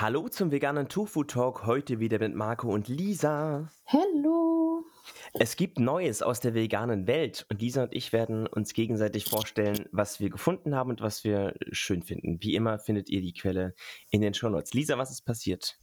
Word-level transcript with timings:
Hallo 0.00 0.28
zum 0.28 0.52
veganen 0.52 0.88
Tofu 0.88 1.24
Talk, 1.24 1.66
heute 1.66 1.98
wieder 1.98 2.20
mit 2.20 2.32
Marco 2.32 2.72
und 2.72 2.86
Lisa. 2.86 3.68
Hallo. 3.84 4.84
Es 5.34 5.56
gibt 5.56 5.80
Neues 5.80 6.22
aus 6.22 6.38
der 6.38 6.54
veganen 6.54 7.08
Welt 7.08 7.46
und 7.50 7.60
Lisa 7.60 7.82
und 7.82 7.92
ich 7.92 8.12
werden 8.12 8.46
uns 8.46 8.74
gegenseitig 8.74 9.24
vorstellen, 9.24 9.88
was 9.90 10.20
wir 10.20 10.30
gefunden 10.30 10.76
haben 10.76 10.90
und 10.90 11.00
was 11.00 11.24
wir 11.24 11.56
schön 11.72 12.04
finden. 12.04 12.38
Wie 12.40 12.54
immer 12.54 12.78
findet 12.78 13.10
ihr 13.10 13.20
die 13.20 13.32
Quelle 13.32 13.74
in 14.10 14.20
den 14.20 14.34
Show 14.34 14.48
Notes. 14.48 14.72
Lisa, 14.72 14.98
was 14.98 15.10
ist 15.10 15.22
passiert? 15.22 15.80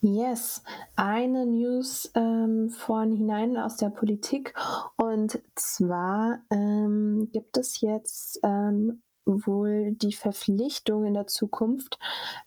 Yes, 0.00 0.64
eine 0.96 1.46
News 1.46 2.10
ähm, 2.16 2.70
von 2.70 3.12
hinein 3.12 3.56
aus 3.56 3.76
der 3.76 3.90
Politik 3.90 4.54
und 4.96 5.40
zwar 5.54 6.40
ähm, 6.50 7.30
gibt 7.32 7.56
es 7.58 7.80
jetzt 7.80 8.40
ähm, 8.42 9.02
wohl 9.26 9.92
die 9.92 10.12
Verpflichtung 10.12 11.04
in 11.04 11.14
der 11.14 11.26
Zukunft, 11.26 11.98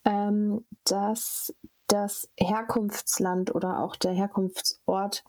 ähm, 0.06 0.66
dass 0.86 1.54
das 1.88 2.30
Herkunftsland 2.38 3.54
oder 3.54 3.80
auch 3.80 3.96
der 3.96 4.12
Herkunftsort 4.12 5.24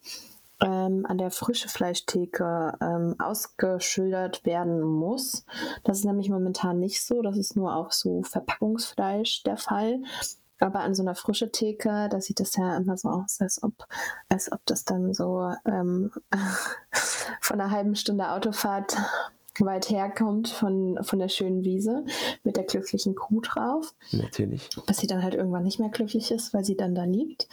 ähm, 0.60 1.06
an 1.06 1.18
der 1.18 1.30
frische 1.30 1.68
Fleischtheke 1.68 2.76
ähm, 2.80 3.16
ausgeschildert 3.18 4.44
werden 4.44 4.82
muss. 4.82 5.44
Das 5.84 5.98
ist 5.98 6.04
nämlich 6.04 6.28
momentan 6.28 6.78
nicht 6.78 7.04
so. 7.04 7.22
Das 7.22 7.36
ist 7.36 7.56
nur 7.56 7.74
auf 7.74 7.92
so 7.92 8.22
Verpackungsfleisch 8.22 9.42
der 9.42 9.56
Fall. 9.56 10.02
Aber 10.58 10.80
an 10.80 10.94
so 10.94 11.02
einer 11.02 11.14
frische 11.14 11.50
Theke, 11.50 12.08
da 12.10 12.20
sieht 12.20 12.38
das 12.38 12.54
ja 12.56 12.76
immer 12.76 12.98
so 12.98 13.08
aus, 13.08 13.40
als 13.40 13.62
ob, 13.62 13.72
als 14.28 14.52
ob 14.52 14.60
das 14.66 14.84
dann 14.84 15.14
so 15.14 15.50
ähm, 15.64 16.12
von 17.40 17.60
einer 17.60 17.70
halben 17.70 17.96
Stunde 17.96 18.30
Autofahrt 18.30 18.98
weit 19.58 19.90
herkommt 19.90 20.48
von, 20.48 20.98
von 21.02 21.18
der 21.18 21.28
schönen 21.28 21.64
Wiese 21.64 22.04
mit 22.44 22.56
der 22.56 22.64
glücklichen 22.64 23.14
Kuh 23.14 23.40
drauf. 23.40 23.94
Natürlich. 24.12 24.68
Dass 24.86 24.98
sie 24.98 25.06
dann 25.06 25.22
halt 25.22 25.34
irgendwann 25.34 25.64
nicht 25.64 25.80
mehr 25.80 25.88
glücklich 25.88 26.30
ist, 26.30 26.54
weil 26.54 26.64
sie 26.64 26.76
dann 26.76 26.94
da 26.94 27.04
liegt. 27.04 27.48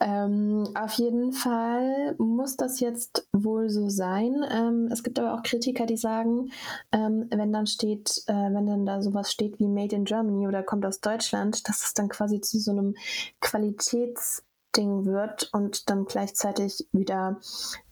Ähm, 0.00 0.68
auf 0.74 0.92
jeden 0.94 1.32
Fall 1.32 2.14
muss 2.18 2.56
das 2.56 2.80
jetzt 2.80 3.28
wohl 3.32 3.68
so 3.68 3.88
sein. 3.88 4.44
Ähm, 4.50 4.88
es 4.92 5.02
gibt 5.02 5.18
aber 5.18 5.34
auch 5.34 5.42
Kritiker, 5.42 5.86
die 5.86 5.96
sagen, 5.96 6.50
ähm, 6.92 7.26
wenn 7.30 7.52
dann 7.52 7.66
steht, 7.66 8.22
äh, 8.26 8.32
wenn 8.32 8.66
dann 8.66 8.86
da 8.86 9.02
sowas 9.02 9.32
steht 9.32 9.58
wie 9.58 9.68
Made 9.68 9.94
in 9.94 10.04
Germany 10.04 10.46
oder 10.46 10.62
kommt 10.62 10.86
aus 10.86 11.00
Deutschland, 11.00 11.68
dass 11.68 11.84
es 11.84 11.94
dann 11.94 12.08
quasi 12.08 12.40
zu 12.40 12.58
so 12.58 12.70
einem 12.70 12.94
Qualitätsding 13.40 15.04
wird 15.04 15.50
und 15.52 15.90
dann 15.90 16.04
gleichzeitig 16.04 16.88
wieder 16.92 17.40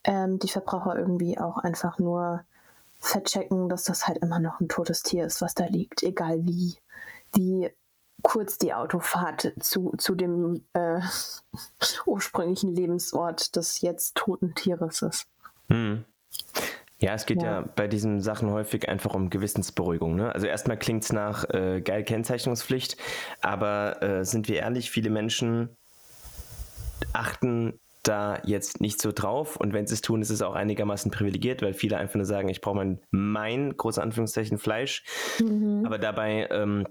ähm, 0.04 0.38
die 0.38 0.48
Verbraucher 0.48 0.98
irgendwie 0.98 1.38
auch 1.38 1.58
einfach 1.58 1.98
nur 1.98 2.44
verchecken, 3.02 3.68
dass 3.68 3.84
das 3.84 4.06
halt 4.06 4.18
immer 4.18 4.38
noch 4.38 4.60
ein 4.60 4.68
totes 4.68 5.02
Tier 5.02 5.26
ist, 5.26 5.42
was 5.42 5.54
da 5.54 5.66
liegt, 5.66 6.02
egal 6.02 6.46
wie, 6.46 6.76
wie 7.34 7.68
kurz 8.22 8.58
die 8.58 8.72
Autofahrt 8.72 9.52
zu, 9.60 9.92
zu 9.98 10.14
dem 10.14 10.64
äh, 10.72 11.00
ursprünglichen 12.06 12.74
Lebensort 12.74 13.56
des 13.56 13.80
jetzt 13.80 14.14
toten 14.14 14.54
Tieres 14.54 15.02
ist. 15.02 15.26
Hm. 15.68 16.04
Ja, 16.98 17.14
es 17.14 17.26
geht 17.26 17.42
ja. 17.42 17.60
ja. 17.60 17.68
bei 17.74 17.88
diesen 17.88 18.20
Sachen 18.20 18.50
häufig 18.50 18.88
einfach 18.88 19.14
um 19.14 19.28
Gewissensberuhigung. 19.28 20.14
Ne? 20.14 20.32
Also 20.32 20.46
erstmal 20.46 20.78
klingt 20.78 21.02
es 21.02 21.12
nach 21.12 21.44
äh, 21.50 21.80
geil 21.80 22.04
Kennzeichnungspflicht, 22.04 22.96
aber 23.40 24.00
äh, 24.00 24.24
sind 24.24 24.46
wir 24.46 24.60
ehrlich, 24.60 24.92
viele 24.92 25.10
Menschen 25.10 25.76
achten 27.12 27.80
da 28.02 28.40
jetzt 28.44 28.80
nicht 28.80 29.00
so 29.00 29.12
drauf. 29.12 29.56
Und 29.56 29.72
wenn 29.72 29.86
sie 29.86 29.94
es 29.94 30.00
tun, 30.00 30.22
ist 30.22 30.30
es 30.30 30.42
auch 30.42 30.54
einigermaßen 30.54 31.10
privilegiert, 31.10 31.62
weil 31.62 31.74
viele 31.74 31.96
einfach 31.96 32.16
nur 32.16 32.24
sagen, 32.24 32.48
ich 32.48 32.60
brauche 32.60 32.76
mein, 32.76 33.00
mein, 33.10 33.76
große 33.76 34.02
Anführungszeichen, 34.02 34.58
Fleisch. 34.58 35.04
Mhm. 35.40 35.84
Aber 35.86 35.98
dabei, 35.98 36.48
ähm, 36.50 36.86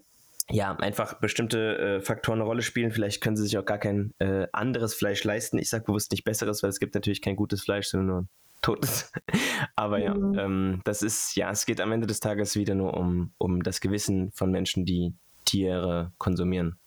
ja, 0.50 0.76
einfach 0.76 1.16
bestimmte 1.16 1.78
äh, 1.78 2.02
Faktoren 2.02 2.40
eine 2.40 2.48
Rolle 2.48 2.62
spielen. 2.62 2.92
Vielleicht 2.92 3.22
können 3.22 3.38
sie 3.38 3.44
sich 3.44 3.58
auch 3.58 3.66
gar 3.66 3.78
kein 3.78 4.14
äh, 4.20 4.48
anderes 4.52 4.94
Fleisch 4.94 5.24
leisten. 5.24 5.58
Ich 5.58 5.70
sage 5.70 5.86
bewusst 5.86 6.12
nicht 6.12 6.24
besseres, 6.24 6.64
weil 6.64 6.70
es 6.70 6.80
gibt 6.80 6.96
natürlich 6.96 7.22
kein 7.22 7.36
gutes 7.36 7.62
Fleisch, 7.62 7.88
sondern 7.88 8.08
nur 8.08 8.26
totes. 8.62 9.12
Aber 9.76 10.00
ja, 10.00 10.14
mhm. 10.14 10.40
ähm, 10.40 10.82
das 10.84 11.02
ist, 11.02 11.36
ja, 11.36 11.52
es 11.52 11.66
geht 11.66 11.82
am 11.82 11.92
Ende 11.92 12.08
des 12.08 12.20
Tages 12.20 12.56
wieder 12.56 12.76
nur 12.76 12.96
um, 12.96 13.32
um 13.38 13.64
das 13.64 13.82
Gewissen 13.82 14.32
von 14.32 14.52
Menschen, 14.52 14.86
die 14.86 15.14
Tiere 15.46 16.12
konsumieren. 16.18 16.78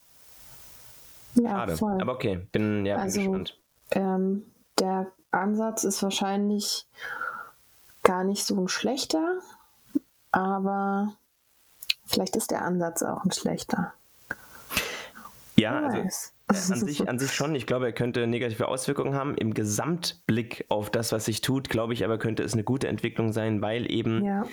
Ja, 1.35 1.49
Schade. 1.49 1.77
Voll. 1.77 2.01
Aber 2.01 2.13
okay, 2.13 2.47
bin 2.51 2.85
ja 2.85 2.97
also, 2.97 3.19
bin 3.19 3.31
gespannt. 3.31 3.59
Ähm, 3.91 4.45
der 4.79 5.11
Ansatz 5.31 5.83
ist 5.83 6.01
wahrscheinlich 6.03 6.85
gar 8.03 8.23
nicht 8.23 8.45
so 8.45 8.59
ein 8.59 8.67
schlechter, 8.67 9.39
aber 10.31 11.13
vielleicht 12.05 12.35
ist 12.35 12.51
der 12.51 12.63
Ansatz 12.63 13.03
auch 13.03 13.23
ein 13.23 13.31
schlechter. 13.31 13.93
Ja, 15.55 15.79
also 15.79 15.97
äh, 15.97 16.73
an 16.73 16.79
sich, 16.79 17.09
an 17.09 17.19
sich 17.19 17.31
schon. 17.31 17.55
Ich 17.55 17.65
glaube, 17.65 17.85
er 17.85 17.93
könnte 17.93 18.27
negative 18.27 18.67
Auswirkungen 18.67 19.15
haben. 19.15 19.35
Im 19.35 19.53
Gesamtblick 19.53 20.65
auf 20.69 20.89
das, 20.89 21.11
was 21.11 21.25
sich 21.25 21.41
tut, 21.41 21.69
glaube 21.69 21.93
ich 21.93 22.03
aber, 22.03 22.17
könnte 22.17 22.43
es 22.43 22.53
eine 22.53 22.63
gute 22.63 22.87
Entwicklung 22.87 23.33
sein, 23.33 23.61
weil 23.61 23.89
eben 23.91 24.23
ja. 24.23 24.45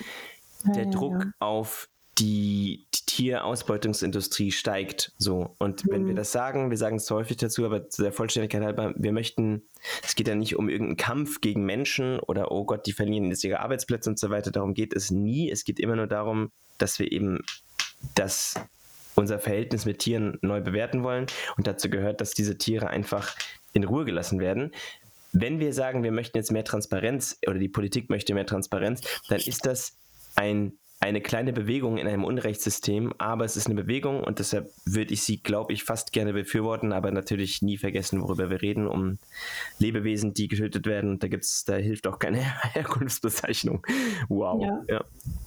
Ja, 0.65 0.71
der 0.71 0.85
ja, 0.85 0.91
Druck 0.91 1.25
auf 1.39 1.89
die 2.17 2.85
Tierausbeutungsindustrie 3.13 4.51
steigt. 4.51 5.11
So. 5.19 5.55
Und 5.59 5.83
wenn 5.87 6.05
wir 6.07 6.13
mhm. 6.13 6.17
das 6.17 6.31
sagen, 6.31 6.71
wir 6.71 6.77
sagen 6.77 6.95
es 6.95 7.11
häufig 7.11 7.37
dazu, 7.37 7.63
aber 7.63 7.87
zu 7.87 8.01
der 8.01 8.11
Vollständigkeit 8.11 8.63
halber, 8.63 8.91
wir 8.97 9.11
möchten, 9.11 9.61
es 10.03 10.15
geht 10.15 10.27
ja 10.27 10.33
nicht 10.33 10.55
um 10.55 10.67
irgendeinen 10.67 10.97
Kampf 10.97 11.39
gegen 11.39 11.63
Menschen 11.63 12.19
oder 12.19 12.51
oh 12.51 12.65
Gott, 12.65 12.87
die 12.87 12.91
verlieren 12.91 13.29
jetzt 13.29 13.43
ihre 13.43 13.59
Arbeitsplätze 13.59 14.09
und 14.09 14.17
so 14.17 14.31
weiter. 14.31 14.49
Darum 14.49 14.73
geht 14.73 14.95
es 14.95 15.11
nie. 15.11 15.51
Es 15.51 15.63
geht 15.63 15.79
immer 15.79 15.95
nur 15.95 16.07
darum, 16.07 16.51
dass 16.79 16.97
wir 16.97 17.11
eben 17.11 17.41
das 18.15 18.55
unser 19.13 19.37
Verhältnis 19.37 19.85
mit 19.85 19.99
Tieren 19.99 20.39
neu 20.41 20.61
bewerten 20.61 21.03
wollen. 21.03 21.27
Und 21.55 21.67
dazu 21.67 21.91
gehört, 21.91 22.19
dass 22.19 22.31
diese 22.31 22.57
Tiere 22.57 22.87
einfach 22.87 23.35
in 23.73 23.83
Ruhe 23.83 24.05
gelassen 24.05 24.39
werden. 24.39 24.71
Wenn 25.33 25.59
wir 25.59 25.71
sagen, 25.71 26.01
wir 26.01 26.11
möchten 26.11 26.37
jetzt 26.37 26.51
mehr 26.51 26.65
Transparenz 26.65 27.37
oder 27.45 27.59
die 27.59 27.69
Politik 27.69 28.09
möchte 28.09 28.33
mehr 28.33 28.47
Transparenz, 28.47 29.01
dann 29.29 29.39
ist 29.39 29.67
das 29.67 29.97
ein 30.35 30.73
eine 31.03 31.21
kleine 31.21 31.53
Bewegung 31.53 31.97
in 31.97 32.07
einem 32.07 32.23
Unrechtssystem, 32.23 33.13
aber 33.17 33.43
es 33.45 33.57
ist 33.57 33.67
eine 33.67 33.75
Bewegung 33.75 34.23
und 34.23 34.39
deshalb 34.39 34.71
würde 34.85 35.13
ich 35.13 35.23
sie, 35.23 35.43
glaube 35.43 35.73
ich, 35.73 35.83
fast 35.83 36.13
gerne 36.13 36.33
befürworten, 36.33 36.93
aber 36.93 37.11
natürlich 37.11 37.61
nie 37.61 37.77
vergessen, 37.77 38.21
worüber 38.21 38.49
wir 38.49 38.61
reden, 38.61 38.87
um 38.87 39.17
Lebewesen, 39.79 40.33
die 40.33 40.47
getötet 40.47 40.85
werden. 40.85 41.11
Und 41.11 41.23
da 41.23 41.27
gibt's, 41.27 41.65
da 41.65 41.75
hilft 41.75 42.07
auch 42.07 42.19
keine 42.19 42.37
Herkunftsbezeichnung. 42.73 43.85
Wow. 44.29 44.63
Ja. 44.63 44.95
ja. 44.95 45.03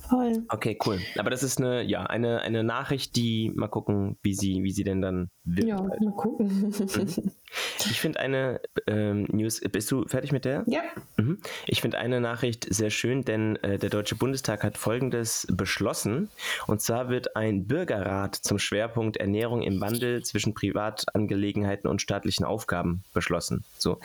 Voll. 0.08 0.44
Okay, 0.48 0.78
cool. 0.86 1.00
Aber 1.18 1.30
das 1.30 1.42
ist 1.42 1.58
eine, 1.58 1.82
ja, 1.82 2.04
eine, 2.04 2.40
eine 2.42 2.62
Nachricht, 2.62 3.16
die 3.16 3.50
mal 3.54 3.68
gucken, 3.68 4.16
wie 4.22 4.34
sie, 4.34 4.62
wie 4.62 4.70
sie 4.70 4.84
denn 4.84 5.00
dann 5.00 5.30
wird. 5.44 5.68
Ja, 5.68 5.82
mal 5.82 6.12
gucken. 6.16 6.46
Mhm. 6.68 7.32
Ich 7.78 8.00
finde 8.00 8.20
eine 8.20 8.60
ähm, 8.86 9.26
News, 9.30 9.60
bist 9.60 9.90
du 9.90 10.06
fertig 10.06 10.32
mit 10.32 10.44
der? 10.44 10.64
Ja. 10.66 10.82
Mhm. 11.16 11.38
Ich 11.66 11.80
finde 11.80 11.98
eine 11.98 12.20
Nachricht 12.20 12.66
sehr 12.72 12.90
schön, 12.90 13.24
denn 13.24 13.56
äh, 13.56 13.78
der 13.78 13.90
Deutsche 13.90 14.16
Bundestag 14.16 14.62
hat 14.62 14.78
Folgendes 14.78 15.46
beschlossen. 15.50 16.28
Und 16.66 16.80
zwar 16.82 17.08
wird 17.08 17.36
ein 17.36 17.66
Bürgerrat 17.66 18.34
zum 18.36 18.58
Schwerpunkt 18.58 19.16
Ernährung 19.16 19.62
im 19.62 19.80
Wandel 19.80 20.22
zwischen 20.24 20.54
Privatangelegenheiten 20.54 21.88
und 21.88 22.02
staatlichen 22.02 22.44
Aufgaben 22.44 23.02
beschlossen. 23.12 23.64
So, 23.78 23.98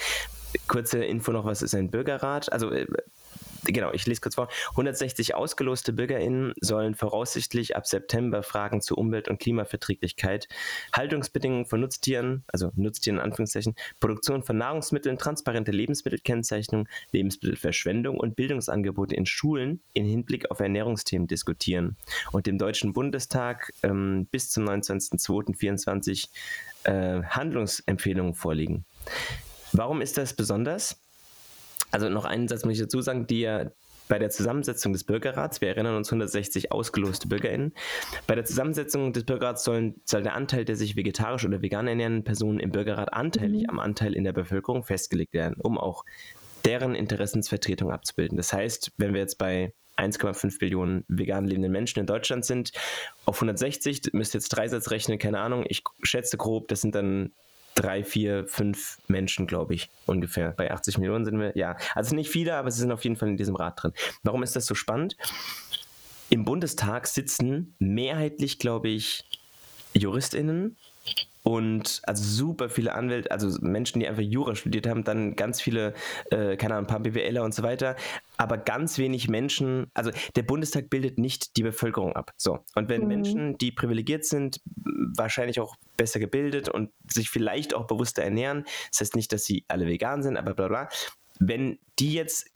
kurze 0.68 1.04
Info 1.04 1.32
noch, 1.32 1.46
was 1.46 1.62
ist 1.62 1.76
ein 1.76 1.92
Bürgerrat? 1.92 2.52
Also 2.52 2.72
äh, 2.72 2.88
genau, 3.72 3.92
ich 3.94 4.06
lese 4.06 4.22
kurz 4.22 4.36
vor. 4.36 4.48
160 4.72 5.36
ausgeloste 5.36 5.94
BürgerInnen 5.94 6.54
sollen 6.62 6.96
voraussichtlich 6.96 7.76
ab 7.76 7.88
September 7.88 8.44
Fragen 8.44 8.82
zu 8.82 8.96
Umwelt- 8.96 9.30
und 9.30 9.40
Klimaverträglichkeit, 9.40 10.48
Haltungsbedingungen 10.94 11.66
von 11.66 11.82
Nutztieren, 11.82 12.44
also 12.48 12.72
Nutztieren 12.76 13.20
in 13.20 13.24
Anführungszeichen, 13.24 13.76
Produktion 14.00 14.44
von 14.44 14.58
Nahrungsmitteln, 14.58 15.18
transparente 15.18 15.72
Lebensmittelkennzeichnung, 15.72 16.88
Lebensmittelverschwendung 17.12 18.18
und 18.18 18.36
Bildungsangebote 18.36 19.16
in 19.16 19.26
Schulen 19.26 19.82
in 19.94 20.06
Hinblick 20.06 20.52
auf 20.52 20.60
Ernährungsthemen 20.60 21.28
diskutieren 21.28 21.98
und 22.32 22.48
dem 22.48 22.58
Deutschen 22.58 22.94
Bundestag 22.94 23.74
ähm, 23.84 24.28
bis 24.32 24.50
zum 24.50 24.68
29.02.24 24.68 26.30
äh, 26.84 27.24
Handlungsempfehlungen 27.24 28.34
vorlegen. 28.34 28.86
Warum 29.74 30.02
ist 30.02 30.18
das 30.18 30.34
besonders? 30.34 31.00
Also 31.92 32.10
noch 32.10 32.26
einen 32.26 32.48
Satz 32.48 32.66
muss 32.66 32.76
ich 32.76 32.82
dazu 32.82 33.02
sagen, 33.02 33.28
die 33.28 33.42
ja 33.42 33.72
bei 34.08 34.20
der 34.20 34.30
Zusammensetzung 34.30 34.92
des 34.92 35.06
Bürgerrats, 35.06 35.62
wir 35.62 35.70
erinnern 35.70 35.96
uns 35.96 36.10
160 36.10 36.72
ausgeloste 36.72 37.30
BürgerInnen, 37.30 37.74
bei 38.28 38.36
der 38.36 38.44
Zusammensetzung 38.44 39.14
des 39.14 39.24
Bürgerrats 39.24 39.64
sollen, 39.64 40.02
soll 40.04 40.22
der 40.22 40.36
Anteil 40.36 40.66
der 40.66 40.76
sich 40.76 40.98
vegetarisch 40.98 41.46
oder 41.46 41.62
vegan 41.62 41.88
ernährenden 41.88 42.26
Personen 42.26 42.60
im 42.60 42.72
Bürgerrat 42.72 43.14
anteilig 43.14 43.64
mhm. 43.64 43.70
am 43.70 43.80
Anteil 43.80 44.14
in 44.14 44.26
der 44.26 44.34
Bevölkerung 44.34 44.84
festgelegt 44.84 45.34
werden, 45.34 45.56
um 45.60 45.78
auch 45.78 46.04
deren 46.66 46.94
Interessensvertretung 46.94 47.90
abzubilden. 47.92 48.36
Das 48.36 48.52
heißt, 48.52 48.92
wenn 48.98 49.14
wir 49.14 49.22
jetzt 49.22 49.38
bei 49.38 49.74
1,5 49.98 50.60
Billionen 50.60 51.06
vegan 51.08 51.46
lebenden 51.46 51.72
Menschen 51.72 52.00
in 52.00 52.06
Deutschland 52.06 52.44
sind, 52.44 52.72
auf 53.26 53.38
160, 53.38 54.12
müsst 54.12 54.36
ihr 54.36 54.40
jetzt 54.40 54.50
drei 54.50 54.68
Sätze 54.68 54.92
rechnen, 54.92 55.20
keine 55.20 55.40
Ahnung, 55.40 55.64
ich 55.68 55.84
schätze 56.04 56.36
grob, 56.36 56.68
das 56.68 56.82
sind 56.82 56.96
dann 56.96 57.32
drei, 57.82 58.04
vier, 58.04 58.48
fünf 58.48 59.00
Menschen, 59.08 59.48
glaube 59.48 59.74
ich, 59.74 59.90
ungefähr. 60.06 60.52
Bei 60.52 60.72
80 60.72 61.00
Millionen 61.00 61.26
sind 61.26 61.40
wir, 61.40 61.58
ja. 61.58 61.78
Also 61.96 62.16
nicht 62.16 62.30
viele, 62.30 62.56
aber 62.56 62.70
sie 62.70 62.80
sind 62.80 62.92
auf 62.92 63.04
jeden 63.04 63.16
Fall 63.16 63.30
in 63.30 63.38
diesem 63.38 63.56
Rat 63.56 63.82
drin. 63.82 63.94
Warum 64.24 64.44
ist 64.44 64.56
das 64.56 64.66
so 64.66 64.76
spannend? 64.76 65.18
Im 66.30 66.46
Bundestag 66.46 67.08
sitzen 67.08 67.76
mehrheitlich, 67.80 68.60
glaube 68.60 68.90
ich, 68.90 69.26
JuristInnen 69.94 70.78
und 71.44 72.02
also 72.04 72.24
super 72.24 72.70
viele 72.70 72.94
Anwälte, 72.94 73.32
also 73.32 73.50
Menschen, 73.62 74.00
die 74.00 74.08
einfach 74.08 74.22
Jura 74.22 74.56
studiert 74.56 74.88
haben, 74.88 75.04
dann 75.04 75.36
ganz 75.36 75.60
viele, 75.60 75.96
äh, 76.30 76.56
keine 76.56 76.76
Ahnung, 76.76 76.86
ein 76.86 76.88
paar 76.88 77.00
BWLer 77.00 77.44
und 77.44 77.54
so 77.56 77.64
weiter, 77.64 77.96
aber 78.38 78.58
ganz 78.58 79.00
wenig 79.00 79.28
Menschen, 79.28 79.88
also 79.96 80.12
der 80.36 80.44
Bundestag 80.44 80.90
bildet 80.92 81.18
nicht 81.18 81.58
die 81.58 81.64
Bevölkerung 81.64 82.16
ab. 82.16 82.32
So. 82.38 82.60
Und 82.76 82.90
wenn 82.90 83.02
mhm. 83.02 83.08
Menschen, 83.08 83.58
die 83.58 83.72
privilegiert 83.72 84.24
sind, 84.26 84.62
wahrscheinlich 85.16 85.60
auch 85.60 85.76
besser 86.02 86.20
gebildet 86.20 86.68
und 86.68 86.92
sich 87.08 87.30
vielleicht 87.30 87.76
auch 87.76 87.86
bewusster 87.86 88.24
ernähren, 88.24 88.66
das 88.90 89.02
heißt 89.02 89.16
nicht, 89.16 89.32
dass 89.32 89.46
sie 89.46 89.66
alle 89.68 89.86
vegan 89.86 90.24
sind, 90.24 90.36
aber 90.36 90.56
bla 90.56 90.68
bla, 90.68 90.90
wenn 91.40 91.78
die 92.00 92.14
jetzt 92.14 92.50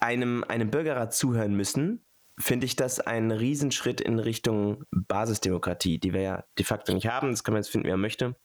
einem, 0.00 0.44
einem 0.44 0.70
Bürgerrat 0.70 1.14
zuhören 1.14 1.54
müssen, 1.54 2.04
finde 2.38 2.66
ich 2.66 2.76
das 2.76 3.00
ein 3.00 3.30
Riesenschritt 3.30 4.00
in 4.00 4.18
Richtung 4.18 4.84
Basisdemokratie, 4.90 5.98
die 5.98 6.12
wir 6.12 6.20
ja 6.20 6.44
de 6.58 6.64
facto 6.64 6.92
nicht 6.92 7.08
haben. 7.08 7.30
Das 7.30 7.42
kann 7.42 7.52
man 7.52 7.62
jetzt 7.62 7.70
finden, 7.70 7.86
wie 7.86 7.92
man 7.92 8.00
möchte. 8.00 8.36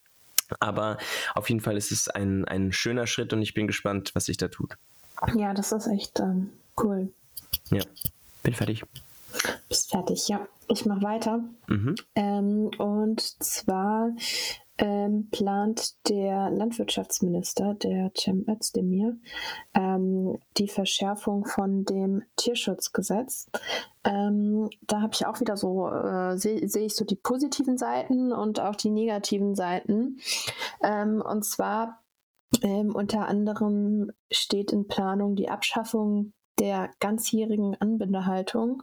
Aber 0.58 0.98
auf 1.34 1.48
jeden 1.48 1.60
Fall 1.60 1.76
ist 1.76 1.92
es 1.92 2.08
ein, 2.08 2.44
ein 2.46 2.72
schöner 2.72 3.06
Schritt 3.06 3.32
und 3.32 3.42
ich 3.42 3.54
bin 3.54 3.66
gespannt, 3.66 4.10
was 4.14 4.24
sich 4.24 4.36
da 4.36 4.48
tut. 4.48 4.74
Ja, 5.36 5.54
das 5.54 5.72
ist 5.72 5.86
echt 5.86 6.18
ähm, 6.20 6.50
cool. 6.82 7.12
Ja, 7.70 7.82
bin 8.42 8.54
fertig. 8.54 8.84
Bist 9.68 9.90
fertig, 9.90 10.28
ja. 10.28 10.46
Ich 10.68 10.86
mache 10.86 11.02
weiter. 11.02 11.44
Mhm. 11.68 11.94
Ähm, 12.14 12.70
und 12.78 13.20
zwar 13.20 14.12
ähm, 14.78 15.28
plant 15.30 16.08
der 16.08 16.50
Landwirtschaftsminister, 16.50 17.74
der 17.74 18.10
Cem 18.16 18.44
Özdemir, 18.48 19.16
ähm, 19.74 20.38
die 20.56 20.68
Verschärfung 20.68 21.44
von 21.44 21.84
dem 21.84 22.22
Tierschutzgesetz. 22.36 23.46
Ähm, 24.04 24.68
da 24.82 25.00
habe 25.00 25.12
ich 25.14 25.26
auch 25.26 25.40
wieder 25.40 25.56
so, 25.56 25.88
äh, 25.88 26.36
sehe 26.36 26.68
seh 26.68 26.86
ich 26.86 26.96
so 26.96 27.04
die 27.04 27.16
positiven 27.16 27.78
Seiten 27.78 28.32
und 28.32 28.58
auch 28.58 28.74
die 28.74 28.90
negativen 28.90 29.54
Seiten. 29.54 30.18
Ähm, 30.82 31.22
und 31.22 31.44
zwar 31.44 32.02
ähm, 32.62 32.94
unter 32.94 33.28
anderem 33.28 34.10
steht 34.30 34.72
in 34.72 34.88
Planung 34.88 35.36
die 35.36 35.48
Abschaffung 35.48 36.32
der 36.58 36.90
ganzjährigen 37.00 37.76
Anbindehaltung. 37.80 38.82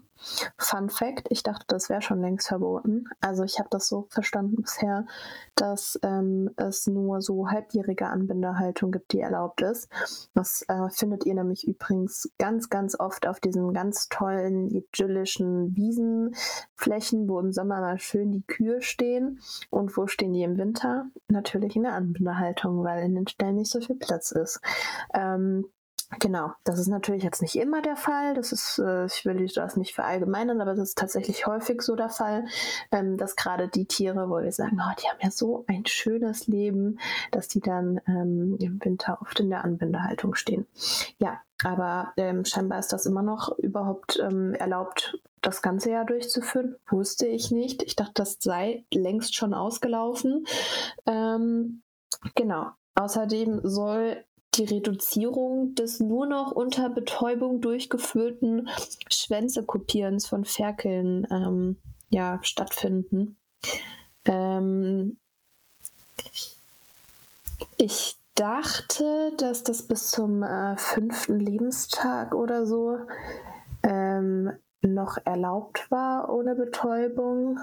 Fun 0.57 0.89
Fact, 0.89 1.27
ich 1.29 1.41
dachte, 1.41 1.65
das 1.68 1.89
wäre 1.89 2.01
schon 2.01 2.21
längst 2.21 2.47
verboten. 2.47 3.06
Also 3.21 3.44
ich 3.44 3.57
habe 3.57 3.69
das 3.71 3.88
so 3.88 4.06
verstanden 4.09 4.62
bisher, 4.62 5.06
dass 5.56 6.00
ähm, 6.03 6.51
es 6.57 6.85
nur 6.85 7.21
so 7.21 7.50
halbjährige 7.50 8.07
Anbindehaltung 8.07 8.91
gibt, 8.91 9.13
die 9.13 9.19
erlaubt 9.19 9.62
ist. 9.62 9.89
Das 10.35 10.63
äh, 10.68 10.89
findet 10.89 11.25
ihr 11.25 11.33
nämlich 11.33 11.68
übrigens 11.68 12.31
ganz, 12.38 12.69
ganz 12.69 13.00
oft 13.00 13.27
auf 13.27 13.39
diesen 13.39 13.74
ganz 13.74 14.09
tollen 14.09 14.69
idyllischen 14.69 15.75
Wiesenflächen, 15.75 17.27
wo 17.27 17.39
im 17.39 17.51
Sommer 17.51 17.79
mal 17.79 18.00
schön 18.00 18.31
die 18.31 18.45
Kühe 18.45 18.81
stehen. 18.81 19.39
Und 19.69 19.95
wo 19.97 20.06
stehen 20.06 20.33
die 20.33 20.44
im 20.44 20.57
Winter? 20.57 21.06
Natürlich 21.29 21.75
in 21.75 21.83
der 21.83 21.94
Anbindehaltung, 21.94 22.83
weil 22.83 23.03
in 23.03 23.15
den 23.15 23.27
Ställen 23.27 23.56
nicht 23.56 23.71
so 23.71 23.79
viel 23.81 23.95
Platz 23.95 24.31
ist. 24.31 24.62
Ähm, 25.15 25.65
Genau, 26.19 26.51
das 26.65 26.77
ist 26.77 26.87
natürlich 26.87 27.23
jetzt 27.23 27.41
nicht 27.41 27.55
immer 27.55 27.81
der 27.81 27.95
Fall. 27.95 28.33
Das 28.33 28.51
ist, 28.51 28.79
äh, 28.79 29.05
ich 29.05 29.25
will 29.25 29.47
das 29.47 29.77
nicht 29.77 29.95
verallgemeinern, 29.95 30.59
aber 30.59 30.71
das 30.71 30.89
ist 30.89 30.97
tatsächlich 30.97 31.47
häufig 31.47 31.81
so 31.81 31.95
der 31.95 32.09
Fall, 32.09 32.45
ähm, 32.91 33.17
dass 33.17 33.35
gerade 33.35 33.69
die 33.69 33.85
Tiere, 33.85 34.29
wo 34.29 34.39
wir 34.41 34.51
sagen, 34.51 34.79
oh, 34.81 34.93
die 35.01 35.07
haben 35.07 35.19
ja 35.21 35.31
so 35.31 35.63
ein 35.67 35.85
schönes 35.85 36.47
Leben, 36.47 36.99
dass 37.31 37.47
die 37.47 37.61
dann 37.61 38.01
ähm, 38.07 38.57
im 38.59 38.83
Winter 38.83 39.19
oft 39.21 39.39
in 39.39 39.49
der 39.49 39.63
Anbindehaltung 39.63 40.35
stehen. 40.35 40.67
Ja, 41.17 41.41
aber 41.63 42.11
ähm, 42.17 42.43
scheinbar 42.43 42.79
ist 42.79 42.91
das 42.91 43.05
immer 43.05 43.21
noch 43.21 43.57
überhaupt 43.57 44.19
ähm, 44.21 44.53
erlaubt, 44.55 45.17
das 45.41 45.61
ganze 45.61 45.91
Jahr 45.91 46.05
durchzuführen. 46.05 46.75
Wusste 46.89 47.27
ich 47.27 47.51
nicht. 47.51 47.83
Ich 47.83 47.95
dachte, 47.95 48.13
das 48.15 48.37
sei 48.39 48.85
längst 48.93 49.35
schon 49.35 49.53
ausgelaufen. 49.53 50.45
Ähm, 51.05 51.83
genau. 52.35 52.71
Außerdem 52.95 53.61
soll 53.63 54.23
die 54.56 54.65
Reduzierung 54.65 55.75
des 55.75 56.00
nur 56.00 56.25
noch 56.25 56.51
unter 56.51 56.89
Betäubung 56.89 57.62
durchgeführten 57.62 58.69
Schwänzekopierens 59.09 60.27
von 60.27 60.44
Ferkeln 60.44 61.25
ähm, 61.31 61.77
ja, 62.09 62.39
stattfinden. 62.44 63.38
Ähm, 64.25 65.18
ich 67.77 68.18
dachte, 68.36 69.33
dass 69.38 69.63
das 69.63 69.83
bis 69.83 70.09
zum 70.09 70.44
äh, 70.44 70.75
fünften 70.77 71.39
Lebenstag 71.39 72.36
oder 72.36 72.65
so 72.65 72.98
ähm, 73.83 74.51
noch 74.81 75.18
erlaubt 75.25 75.89
war 75.92 76.33
ohne 76.33 76.56
Betäubung. 76.56 77.59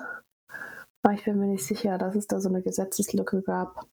Aber 1.02 1.14
ich 1.14 1.24
bin 1.24 1.38
mir 1.38 1.46
nicht 1.46 1.66
sicher, 1.66 1.98
dass 1.98 2.14
es 2.14 2.26
da 2.26 2.40
so 2.40 2.48
eine 2.48 2.62
Gesetzeslücke 2.62 3.42
gab. 3.42 3.86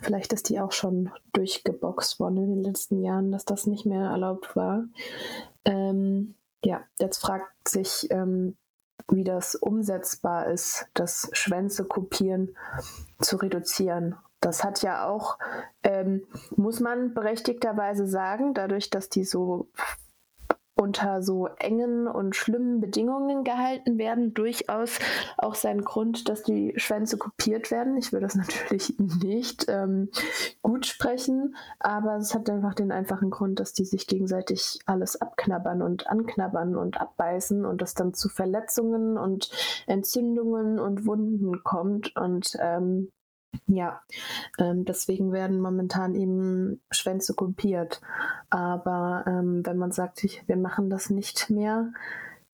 Vielleicht 0.00 0.32
ist 0.32 0.48
die 0.48 0.60
auch 0.60 0.72
schon 0.72 1.10
durchgeboxt 1.32 2.18
worden 2.18 2.38
in 2.38 2.50
den 2.50 2.62
letzten 2.62 3.02
Jahren, 3.02 3.30
dass 3.30 3.44
das 3.44 3.66
nicht 3.66 3.86
mehr 3.86 4.08
erlaubt 4.10 4.56
war. 4.56 4.84
Ähm, 5.64 6.34
ja, 6.64 6.82
jetzt 6.98 7.18
fragt 7.18 7.68
sich, 7.68 8.08
ähm, 8.10 8.56
wie 9.08 9.24
das 9.24 9.54
umsetzbar 9.54 10.48
ist, 10.48 10.86
das 10.94 11.28
Schwänze 11.32 11.84
kopieren 11.84 12.56
zu 13.20 13.36
reduzieren. 13.36 14.16
Das 14.40 14.64
hat 14.64 14.82
ja 14.82 15.08
auch, 15.08 15.38
ähm, 15.82 16.26
muss 16.56 16.80
man 16.80 17.14
berechtigterweise 17.14 18.06
sagen, 18.06 18.54
dadurch, 18.54 18.90
dass 18.90 19.08
die 19.08 19.24
so 19.24 19.68
unter 20.86 21.20
so 21.20 21.48
engen 21.58 22.06
und 22.06 22.36
schlimmen 22.36 22.80
Bedingungen 22.80 23.42
gehalten 23.42 23.98
werden, 23.98 24.34
durchaus 24.34 25.00
auch 25.36 25.56
sein 25.56 25.80
Grund, 25.82 26.28
dass 26.28 26.44
die 26.44 26.74
Schwänze 26.76 27.18
kopiert 27.18 27.72
werden. 27.72 27.96
Ich 27.96 28.12
will 28.12 28.20
das 28.20 28.34
natürlich 28.36 28.94
nicht 28.98 29.66
ähm, 29.68 30.10
gut 30.62 30.86
sprechen, 30.86 31.56
aber 31.80 32.18
es 32.18 32.34
hat 32.34 32.48
einfach 32.48 32.74
den 32.74 32.92
einfachen 32.92 33.30
Grund, 33.30 33.58
dass 33.58 33.72
die 33.72 33.84
sich 33.84 34.06
gegenseitig 34.06 34.78
alles 34.86 35.20
abknabbern 35.20 35.82
und 35.82 36.06
anknabbern 36.06 36.76
und 36.76 37.00
abbeißen 37.00 37.64
und 37.64 37.82
es 37.82 37.94
dann 37.94 38.14
zu 38.14 38.28
Verletzungen 38.28 39.18
und 39.18 39.50
Entzündungen 39.88 40.78
und 40.78 41.04
Wunden 41.04 41.64
kommt 41.64 42.14
und 42.14 42.56
ähm, 42.60 43.10
ja, 43.66 44.00
ähm, 44.58 44.84
deswegen 44.84 45.32
werden 45.32 45.60
momentan 45.60 46.14
eben 46.14 46.80
Schwänze 46.90 47.34
kopiert. 47.34 48.00
Aber 48.50 49.24
ähm, 49.26 49.64
wenn 49.64 49.76
man 49.76 49.92
sagt, 49.92 50.22
ich, 50.24 50.46
wir 50.46 50.56
machen 50.56 50.90
das 50.90 51.10
nicht 51.10 51.50
mehr, 51.50 51.92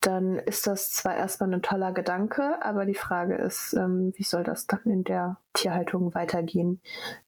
dann 0.00 0.38
ist 0.38 0.66
das 0.66 0.90
zwar 0.90 1.16
erstmal 1.16 1.52
ein 1.52 1.62
toller 1.62 1.92
Gedanke, 1.92 2.64
aber 2.64 2.86
die 2.86 2.94
Frage 2.94 3.36
ist, 3.36 3.72
ähm, 3.74 4.12
wie 4.16 4.24
soll 4.24 4.42
das 4.42 4.66
dann 4.66 4.82
in 4.84 5.04
der 5.04 5.38
Tierhaltung 5.52 6.14
weitergehen? 6.14 6.80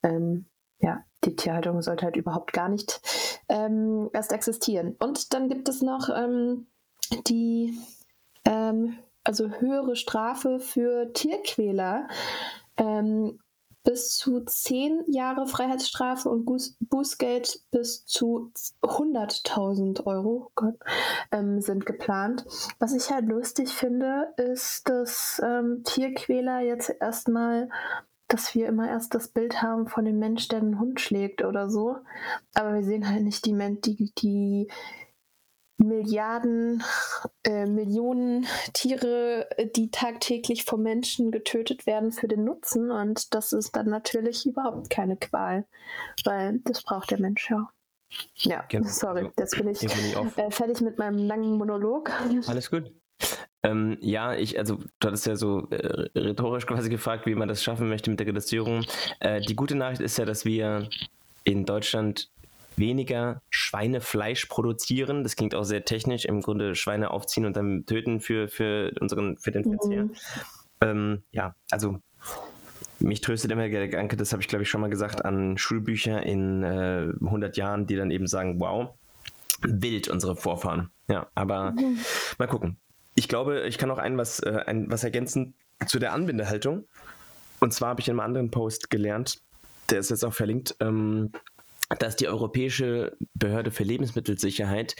Ähm, 0.03 0.45
ja, 0.79 1.03
die 1.23 1.35
Tierhaltung 1.35 1.81
sollte 1.81 2.05
halt 2.05 2.17
überhaupt 2.17 2.53
gar 2.53 2.67
nicht 2.69 3.01
ähm, 3.47 4.09
erst 4.13 4.33
existieren. 4.33 4.95
Und 4.99 5.33
dann 5.33 5.47
gibt 5.47 5.69
es 5.69 5.81
noch 5.81 6.09
ähm, 6.13 6.67
die 7.27 7.77
also 9.25 9.49
höhere 9.49 9.95
Strafe 9.95 10.59
für 10.59 11.11
Tierquäler. 11.11 12.07
Ähm, 12.77 13.39
bis 13.85 14.17
zu 14.17 14.41
10 14.41 15.05
Jahre 15.07 15.47
Freiheitsstrafe 15.47 16.29
und 16.29 16.45
Bußgeld 16.79 17.61
bis 17.71 18.05
zu 18.05 18.51
100.000 18.81 20.05
Euro 20.05 20.51
Gott, 20.55 20.75
ähm, 21.31 21.61
sind 21.61 21.85
geplant. 21.85 22.45
Was 22.79 22.93
ich 22.93 23.11
halt 23.11 23.27
lustig 23.27 23.69
finde, 23.69 24.33
ist, 24.35 24.89
dass 24.89 25.41
ähm, 25.43 25.83
Tierquäler 25.85 26.59
jetzt 26.59 26.93
erstmal 26.99 27.69
dass 28.27 28.55
wir 28.55 28.67
immer 28.67 28.89
erst 28.89 29.13
das 29.13 29.27
Bild 29.27 29.61
haben 29.61 29.87
von 29.87 30.03
dem 30.03 30.17
Mensch, 30.17 30.47
der 30.47 30.59
einen 30.59 30.79
Hund 30.79 30.99
schlägt 30.99 31.43
oder 31.43 31.69
so. 31.69 31.97
Aber 32.55 32.73
wir 32.73 32.83
sehen 32.83 33.07
halt 33.07 33.21
nicht 33.21 33.45
die, 33.45 33.53
die, 33.85 34.11
die 34.17 34.67
Milliarden, 35.77 36.83
äh, 37.43 37.65
Millionen 37.65 38.47
Tiere, 38.73 39.47
die 39.75 39.91
tagtäglich 39.91 40.63
vom 40.63 40.81
Menschen 40.81 41.31
getötet 41.31 41.85
werden 41.85 42.11
für 42.11 42.27
den 42.27 42.43
Nutzen. 42.45 42.91
Und 42.91 43.33
das 43.33 43.51
ist 43.53 43.75
dann 43.75 43.87
natürlich 43.87 44.45
überhaupt 44.45 44.89
keine 44.89 45.17
Qual, 45.17 45.65
weil 46.23 46.59
das 46.63 46.83
braucht 46.83 47.11
der 47.11 47.19
Mensch 47.19 47.49
ja. 47.49 47.69
Ja, 48.35 48.63
genau. 48.69 48.87
sorry, 48.87 49.29
jetzt 49.37 49.57
bin 49.57 49.67
ich, 49.67 49.83
äh, 49.83 50.51
fertig 50.51 50.81
mit 50.81 50.97
meinem 50.97 51.17
langen 51.17 51.57
Monolog. 51.57 52.11
Alles 52.47 52.69
gut. 52.69 52.91
Ähm, 53.63 53.97
ja, 53.99 54.33
ich, 54.33 54.59
also 54.59 54.77
du 54.99 55.07
hattest 55.07 55.25
ja 55.25 55.35
so 55.35 55.67
äh, 55.71 56.09
rhetorisch 56.15 56.67
quasi 56.67 56.89
gefragt, 56.89 57.25
wie 57.25 57.35
man 57.35 57.47
das 57.47 57.63
schaffen 57.63 57.89
möchte 57.89 58.09
mit 58.09 58.19
der 58.19 58.27
Reduzierung. 58.27 58.85
Äh, 59.19 59.41
die 59.41 59.55
gute 59.55 59.75
Nachricht 59.75 60.01
ist 60.01 60.17
ja, 60.17 60.25
dass 60.25 60.45
wir 60.45 60.87
in 61.43 61.65
Deutschland 61.65 62.29
weniger 62.77 63.41
Schweinefleisch 63.49 64.45
produzieren. 64.45 65.23
Das 65.23 65.35
klingt 65.35 65.55
auch 65.55 65.63
sehr 65.63 65.85
technisch, 65.85 66.25
im 66.25 66.41
Grunde 66.41 66.75
Schweine 66.75 67.11
aufziehen 67.11 67.45
und 67.45 67.55
dann 67.55 67.85
töten 67.85 68.19
für, 68.19 68.47
für, 68.47 68.91
unseren, 68.99 69.37
für 69.37 69.51
den 69.51 69.63
Verzehr. 69.63 70.03
Mhm. 70.05 70.11
Ähm, 70.81 71.23
ja, 71.31 71.55
also 71.71 71.99
mich 72.99 73.21
tröstet 73.21 73.51
immer 73.51 73.67
der 73.67 73.87
Gedanke, 73.87 74.15
das 74.17 74.31
habe 74.31 74.41
ich 74.41 74.47
glaube 74.47 74.63
ich 74.63 74.69
schon 74.69 74.81
mal 74.81 74.89
gesagt, 74.89 75.25
an 75.25 75.57
Schulbücher 75.57 76.23
in 76.23 76.63
äh, 76.63 77.11
100 77.21 77.57
Jahren, 77.57 77.87
die 77.87 77.95
dann 77.95 78.11
eben 78.11 78.27
sagen, 78.27 78.59
wow, 78.59 78.89
wild 79.61 80.07
unsere 80.07 80.35
Vorfahren. 80.35 80.91
Ja, 81.07 81.27
aber 81.35 81.71
mhm. 81.71 81.99
mal 82.37 82.47
gucken. 82.47 82.77
Ich 83.15 83.27
glaube, 83.27 83.61
ich 83.61 83.77
kann 83.77 83.89
noch 83.89 83.97
ein 83.97 84.17
was, 84.17 84.39
äh, 84.39 84.63
ein, 84.65 84.91
was 84.91 85.03
ergänzen 85.03 85.55
zu 85.87 85.99
der 85.99 86.13
Anbindehaltung. 86.13 86.85
und 87.59 87.73
zwar 87.73 87.89
habe 87.89 88.01
ich 88.01 88.07
in 88.07 88.13
einem 88.13 88.21
anderen 88.21 88.51
Post 88.51 88.89
gelernt, 88.89 89.41
der 89.89 89.99
ist 89.99 90.09
jetzt 90.09 90.25
auch 90.25 90.33
verlinkt, 90.33 90.75
ähm, 90.79 91.31
dass 91.99 92.15
die 92.15 92.27
Europäische 92.27 93.17
Behörde 93.33 93.71
für 93.71 93.83
Lebensmittelsicherheit 93.83 94.95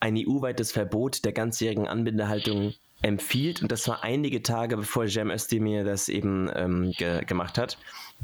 ein 0.00 0.16
EU-weites 0.16 0.72
Verbot 0.72 1.24
der 1.24 1.32
ganzjährigen 1.32 1.86
Anbindehaltung 1.86 2.74
empfiehlt. 3.04 3.60
Und 3.62 3.70
das 3.70 3.86
war 3.86 4.02
einige 4.02 4.42
Tage 4.42 4.76
bevor 4.76 5.04
Jem 5.04 5.30
Özdemir 5.30 5.84
das 5.84 6.08
eben 6.08 6.50
ähm, 6.54 6.92
ge 6.96 7.24
gemacht 7.24 7.58
hat. 7.58 7.78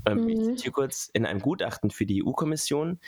Ähm, 0.06 0.22
mhm. 0.22 0.28
Ich 0.28 0.42
zitiere 0.42 0.72
kurz, 0.72 1.10
in 1.12 1.26
einem 1.26 1.40
Gutachten 1.40 1.90
für 1.90 2.06
die 2.06 2.24
EU-Kommission 2.24 2.98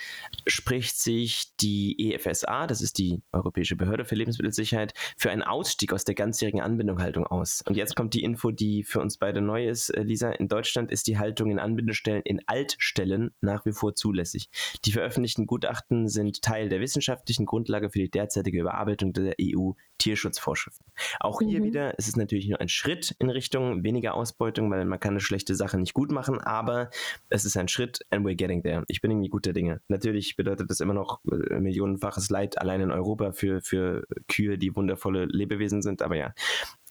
spricht 0.45 0.97
sich 0.97 1.55
die 1.59 2.13
EFSA, 2.13 2.67
das 2.67 2.81
ist 2.81 2.97
die 2.99 3.21
Europäische 3.31 3.75
Behörde 3.75 4.05
für 4.05 4.15
Lebensmittelsicherheit, 4.15 4.93
für 5.17 5.31
einen 5.31 5.41
Ausstieg 5.41 5.93
aus 5.93 6.03
der 6.03 6.13
ganzjährigen 6.15 6.61
Anbindungshaltung 6.61 7.25
aus. 7.25 7.63
Und 7.67 7.75
jetzt 7.75 7.95
kommt 7.95 8.13
die 8.13 8.23
Info, 8.23 8.51
die 8.51 8.83
für 8.83 8.99
uns 8.99 9.17
beide 9.17 9.41
neu 9.41 9.67
ist, 9.67 9.89
äh, 9.89 10.03
Lisa. 10.03 10.29
In 10.31 10.47
Deutschland 10.47 10.91
ist 10.91 11.07
die 11.07 11.17
Haltung 11.17 11.49
in 11.49 11.59
Anbindestellen 11.59 12.21
in 12.23 12.41
Altstellen 12.45 13.31
nach 13.41 13.65
wie 13.65 13.71
vor 13.71 13.95
zulässig. 13.95 14.49
Die 14.85 14.91
veröffentlichten 14.91 15.47
Gutachten 15.47 16.07
sind 16.07 16.41
Teil 16.41 16.69
der 16.69 16.79
wissenschaftlichen 16.79 17.45
Grundlage 17.45 17.89
für 17.89 17.99
die 17.99 18.11
derzeitige 18.11 18.59
Überarbeitung 18.59 19.13
der 19.13 19.35
EU-Tierschutzvorschriften. 19.41 20.85
Auch 21.19 21.39
hier 21.41 21.59
mhm. 21.59 21.62
Wieder 21.63 21.97
ist 21.97 22.07
es 22.07 22.15
natürlich 22.15 22.47
nur 22.47 22.59
ein 22.59 22.69
Schritt 22.69 23.15
in 23.19 23.29
Richtung 23.29 23.83
weniger 23.83 24.13
Ausbeutung, 24.13 24.69
weil 24.71 24.85
man 24.85 24.99
kann 24.99 25.11
eine 25.11 25.19
schlechte 25.19 25.55
Sache 25.55 25.77
nicht 25.77 25.93
gut 25.93 26.11
machen, 26.11 26.39
aber 26.39 26.89
es 27.29 27.45
ist 27.45 27.57
ein 27.57 27.67
Schritt 27.67 27.99
and 28.09 28.25
we're 28.25 28.35
getting 28.35 28.63
there. 28.63 28.83
Ich 28.87 29.01
bin 29.01 29.11
irgendwie 29.11 29.29
guter 29.29 29.53
Dinge. 29.53 29.81
Natürlich 29.87 30.35
bedeutet 30.35 30.69
das 30.69 30.79
immer 30.79 30.93
noch 30.93 31.19
äh, 31.31 31.59
millionenfaches 31.59 32.29
Leid 32.29 32.57
allein 32.59 32.81
in 32.81 32.91
Europa 32.91 33.31
für, 33.31 33.61
für 33.61 34.05
Kühe, 34.27 34.57
die 34.57 34.75
wundervolle 34.75 35.25
Lebewesen 35.25 35.81
sind, 35.81 36.01
aber 36.01 36.15
ja. 36.15 36.33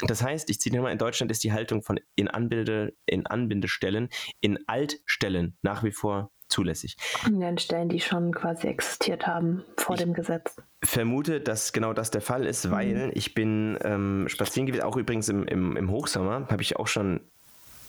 Das 0.00 0.23
heißt, 0.23 0.50
ich 0.50 0.61
ziehe 0.61 0.75
nochmal, 0.75 0.93
in 0.93 0.99
Deutschland 0.99 1.31
ist 1.31 1.45
die 1.45 1.52
Haltung 1.52 1.83
von 1.83 2.00
in, 2.17 2.29
Anbilde, 2.29 2.95
in 3.07 3.26
Anbindestellen, 3.26 4.09
in 4.41 4.59
Altstellen 4.67 5.57
nach 5.62 5.85
wie 5.85 5.93
vor 5.93 6.33
zulässig. 6.52 6.97
In 7.26 7.40
den 7.40 7.59
Stellen, 7.59 7.88
die 7.88 8.00
schon 8.00 8.32
quasi 8.32 8.68
existiert 8.68 9.26
haben 9.26 9.64
vor 9.76 9.97
ich 9.97 10.02
dem 10.02 10.14
Gesetz. 10.14 10.56
Vermute, 10.85 11.40
dass 11.40 11.73
genau 11.73 11.92
das 11.92 12.11
der 12.11 12.21
Fall 12.21 12.47
ist, 12.47 12.71
weil 12.71 13.06
mhm. 13.06 13.12
ich 13.14 13.35
bin 13.35 13.78
ähm, 13.82 14.28
spazieren 14.28 14.66
gewesen, 14.66 14.85
auch 14.85 14.97
übrigens 14.97 15.28
im, 15.28 15.44
im, 15.44 15.76
im 15.76 15.90
Hochsommer, 15.90 16.47
habe 16.49 16.62
ich 16.62 16.76
auch 16.76 16.87
schon 16.87 17.21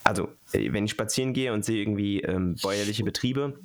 also 0.03 0.29
äh, 0.51 0.71
wenn 0.73 0.85
ich 0.85 0.91
spazieren 0.91 1.33
gehe 1.33 1.53
und 1.53 1.63
sehe 1.65 1.81
irgendwie 1.81 2.21
ähm, 2.21 2.55
bäuerliche 2.61 3.03
Betriebe, 3.03 3.59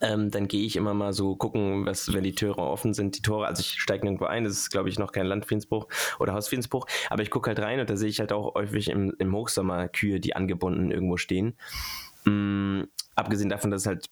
ähm, 0.00 0.30
dann 0.30 0.48
gehe 0.48 0.64
ich 0.64 0.76
immer 0.76 0.94
mal 0.94 1.12
so 1.12 1.36
gucken, 1.36 1.86
was, 1.86 2.12
wenn 2.12 2.24
die 2.24 2.34
Türe 2.34 2.58
offen 2.58 2.92
sind, 2.92 3.16
die 3.16 3.22
Tore, 3.22 3.46
also 3.46 3.60
ich 3.60 3.80
steige 3.80 4.04
nirgendwo 4.04 4.24
ein, 4.24 4.44
das 4.44 4.54
ist 4.54 4.70
glaube 4.70 4.88
ich 4.88 4.98
noch 4.98 5.12
kein 5.12 5.26
Landfriedensbruch 5.26 5.86
oder 6.18 6.34
Hausfriedensbruch, 6.34 6.86
aber 7.08 7.22
ich 7.22 7.30
gucke 7.30 7.48
halt 7.48 7.60
rein 7.60 7.80
und 7.80 7.88
da 7.88 7.96
sehe 7.96 8.08
ich 8.08 8.20
halt 8.20 8.32
auch 8.32 8.54
häufig 8.54 8.88
im, 8.88 9.14
im 9.18 9.34
Hochsommer 9.34 9.88
Kühe, 9.88 10.18
die 10.20 10.34
angebunden 10.34 10.90
irgendwo 10.90 11.16
stehen. 11.16 11.56
Mhm, 12.24 12.88
abgesehen 13.14 13.48
davon, 13.48 13.70
dass 13.70 13.82
es 13.82 13.86
halt 13.86 14.06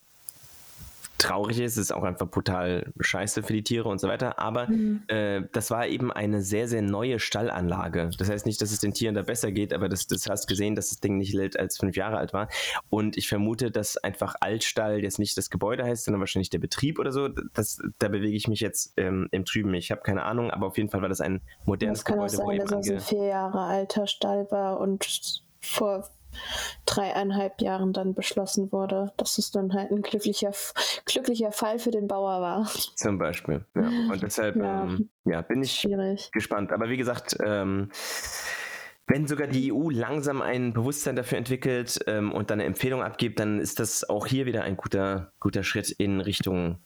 traurig 1.18 1.60
ist, 1.60 1.76
ist 1.76 1.92
auch 1.92 2.02
einfach 2.02 2.28
brutal 2.28 2.92
scheiße 2.98 3.42
für 3.42 3.52
die 3.52 3.62
Tiere 3.62 3.88
und 3.88 4.00
so 4.00 4.08
weiter. 4.08 4.38
Aber 4.38 4.68
mhm. 4.68 5.02
äh, 5.08 5.42
das 5.52 5.70
war 5.70 5.86
eben 5.86 6.12
eine 6.12 6.42
sehr, 6.42 6.68
sehr 6.68 6.82
neue 6.82 7.18
Stallanlage. 7.18 8.10
Das 8.18 8.28
heißt 8.28 8.46
nicht, 8.46 8.60
dass 8.60 8.72
es 8.72 8.80
den 8.80 8.94
Tieren 8.94 9.14
da 9.14 9.22
besser 9.22 9.52
geht, 9.52 9.72
aber 9.72 9.88
das, 9.88 10.06
das 10.06 10.28
hast 10.28 10.46
gesehen, 10.46 10.74
dass 10.74 10.90
das 10.90 11.00
Ding 11.00 11.16
nicht 11.18 11.34
älter 11.34 11.60
als 11.60 11.78
fünf 11.78 11.96
Jahre 11.96 12.18
alt 12.18 12.32
war. 12.32 12.48
Und 12.90 13.16
ich 13.16 13.28
vermute, 13.28 13.70
dass 13.70 13.96
einfach 13.96 14.34
Altstall 14.40 15.02
jetzt 15.02 15.18
nicht 15.18 15.36
das 15.36 15.50
Gebäude 15.50 15.84
heißt, 15.84 16.04
sondern 16.04 16.20
wahrscheinlich 16.20 16.50
der 16.50 16.58
Betrieb 16.58 16.98
oder 16.98 17.12
so. 17.12 17.28
Das, 17.28 17.80
da 17.98 18.08
bewege 18.08 18.36
ich 18.36 18.48
mich 18.48 18.60
jetzt 18.60 18.92
ähm, 18.96 19.28
im 19.30 19.44
Trüben. 19.44 19.74
Ich 19.74 19.90
habe 19.90 20.02
keine 20.02 20.24
Ahnung, 20.24 20.50
aber 20.50 20.66
auf 20.66 20.76
jeden 20.76 20.90
Fall 20.90 21.02
war 21.02 21.08
das 21.08 21.20
ein 21.20 21.40
modernes 21.64 22.00
das 22.00 22.04
kann 22.04 22.16
Gebäude. 22.16 22.42
Auch 22.42 22.68
sein, 22.68 22.80
dass 22.80 22.86
es 22.86 22.92
ein 22.92 23.00
vier 23.00 23.26
Jahre 23.26 23.60
alter 23.60 24.06
Stall 24.06 24.50
war 24.50 24.80
und 24.80 25.42
vor 25.60 26.08
dreieinhalb 26.86 27.60
Jahren 27.60 27.92
dann 27.92 28.14
beschlossen 28.14 28.72
wurde, 28.72 29.12
dass 29.16 29.38
es 29.38 29.50
dann 29.50 29.72
halt 29.72 29.90
ein 29.90 30.02
glücklicher, 30.02 30.52
glücklicher 31.04 31.52
Fall 31.52 31.78
für 31.78 31.90
den 31.90 32.08
Bauer 32.08 32.40
war. 32.40 32.70
Zum 32.96 33.18
Beispiel, 33.18 33.64
ja. 33.74 33.88
Und 34.12 34.22
deshalb 34.22 34.56
ja, 34.56 34.84
ähm, 34.84 35.08
ja 35.24 35.42
bin 35.42 35.62
ich 35.62 35.72
schwierig. 35.72 36.30
gespannt. 36.32 36.72
Aber 36.72 36.88
wie 36.88 36.96
gesagt, 36.96 37.36
ähm, 37.44 37.90
wenn 39.06 39.26
sogar 39.26 39.46
die 39.46 39.72
EU 39.72 39.90
langsam 39.90 40.40
ein 40.40 40.72
Bewusstsein 40.72 41.16
dafür 41.16 41.38
entwickelt 41.38 42.00
ähm, 42.06 42.32
und 42.32 42.50
dann 42.50 42.60
eine 42.60 42.66
Empfehlung 42.66 43.02
abgibt, 43.02 43.38
dann 43.38 43.60
ist 43.60 43.80
das 43.80 44.08
auch 44.08 44.26
hier 44.26 44.46
wieder 44.46 44.62
ein 44.62 44.76
guter, 44.76 45.32
guter 45.40 45.62
Schritt 45.62 45.90
in 45.90 46.20
Richtung 46.20 46.78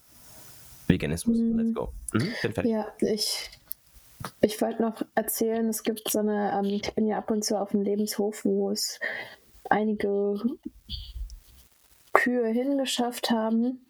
Veganismus. 0.89 1.39
Mhm. 1.39 1.59
Let's 1.59 1.75
go. 1.75 1.93
Mhm, 2.13 2.69
ja, 2.69 2.89
ich 3.01 3.51
ich 4.41 4.61
wollte 4.61 4.83
noch 4.83 5.01
erzählen, 5.15 5.69
es 5.69 5.83
gibt 5.83 6.11
so 6.11 6.19
eine, 6.19 6.53
ähm, 6.59 6.65
ich 6.65 6.93
bin 6.95 7.07
ja 7.07 7.19
ab 7.19 7.31
und 7.31 7.45
zu 7.45 7.57
auf 7.57 7.71
dem 7.71 7.83
Lebenshof, 7.83 8.45
wo 8.45 8.71
es 8.71 8.99
einige 9.71 10.41
Kühe 12.13 12.49
hingeschafft 12.49 13.31
haben. 13.31 13.87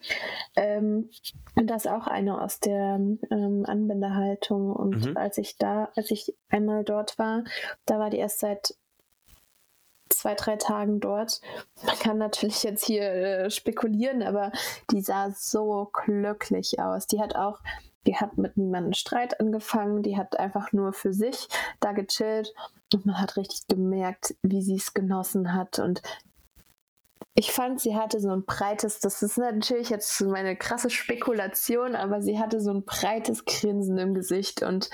Ähm, 0.57 1.11
und 1.55 1.67
das 1.69 1.87
auch 1.87 2.07
eine 2.07 2.41
aus 2.41 2.61
der 2.61 3.01
ähm, 3.31 3.65
Anbindehaltung. 3.67 4.73
Und 4.73 5.07
mhm. 5.07 5.17
als 5.17 5.39
ich 5.39 5.57
da, 5.57 5.91
als 5.97 6.11
ich 6.11 6.35
einmal 6.49 6.85
dort 6.85 7.19
war, 7.19 7.45
da 7.87 7.99
war 7.99 8.11
die 8.11 8.19
erst 8.19 8.41
seit 8.41 8.75
zwei, 10.11 10.35
drei 10.35 10.57
Tagen 10.57 11.01
dort. 11.01 11.41
Man 11.85 11.99
kann 11.99 12.19
natürlich 12.19 12.63
jetzt 12.63 12.85
hier 12.85 13.03
äh, 13.03 13.51
spekulieren, 13.51 14.23
aber 14.23 14.53
die 14.91 15.01
sah 15.01 15.31
so 15.31 15.91
glücklich 15.93 16.81
aus. 16.81 17.07
Die 17.07 17.21
hat 17.21 17.35
auch, 17.35 17.61
die 18.07 18.17
hat 18.17 18.39
mit 18.39 18.57
niemandem 18.57 18.93
Streit 18.93 19.41
angefangen, 19.41 20.03
die 20.03 20.17
hat 20.17 20.39
einfach 20.39 20.73
nur 20.73 20.93
für 20.93 21.13
sich 21.13 21.49
da 21.81 21.93
gechillt 21.93 22.55
und 22.95 23.07
man 23.07 23.21
hat 23.21 23.37
richtig 23.37 23.67
gemerkt, 23.69 24.35
wie 24.43 24.63
sie 24.63 24.77
es 24.77 24.95
genossen 24.95 25.55
hat 25.55 25.79
und 25.79 26.03
ich 27.39 27.53
fand, 27.53 27.81
sie 27.81 27.95
hatte 27.95 28.19
so 28.19 28.31
ein 28.31 28.45
breites, 28.45 28.99
das 28.99 29.23
ist 29.23 29.39
natürlich 29.39 29.91
jetzt 29.91 30.21
meine 30.23 30.57
krasse 30.57 30.91
Spekulation, 30.91 31.95
aber 31.95 32.21
sie 32.21 32.37
hatte 32.37 32.61
so 32.61 32.73
ein 32.73 32.83
breites 32.85 33.45
Grinsen 33.45 33.97
im 33.97 34.13
Gesicht 34.13 34.65
und 34.65 34.91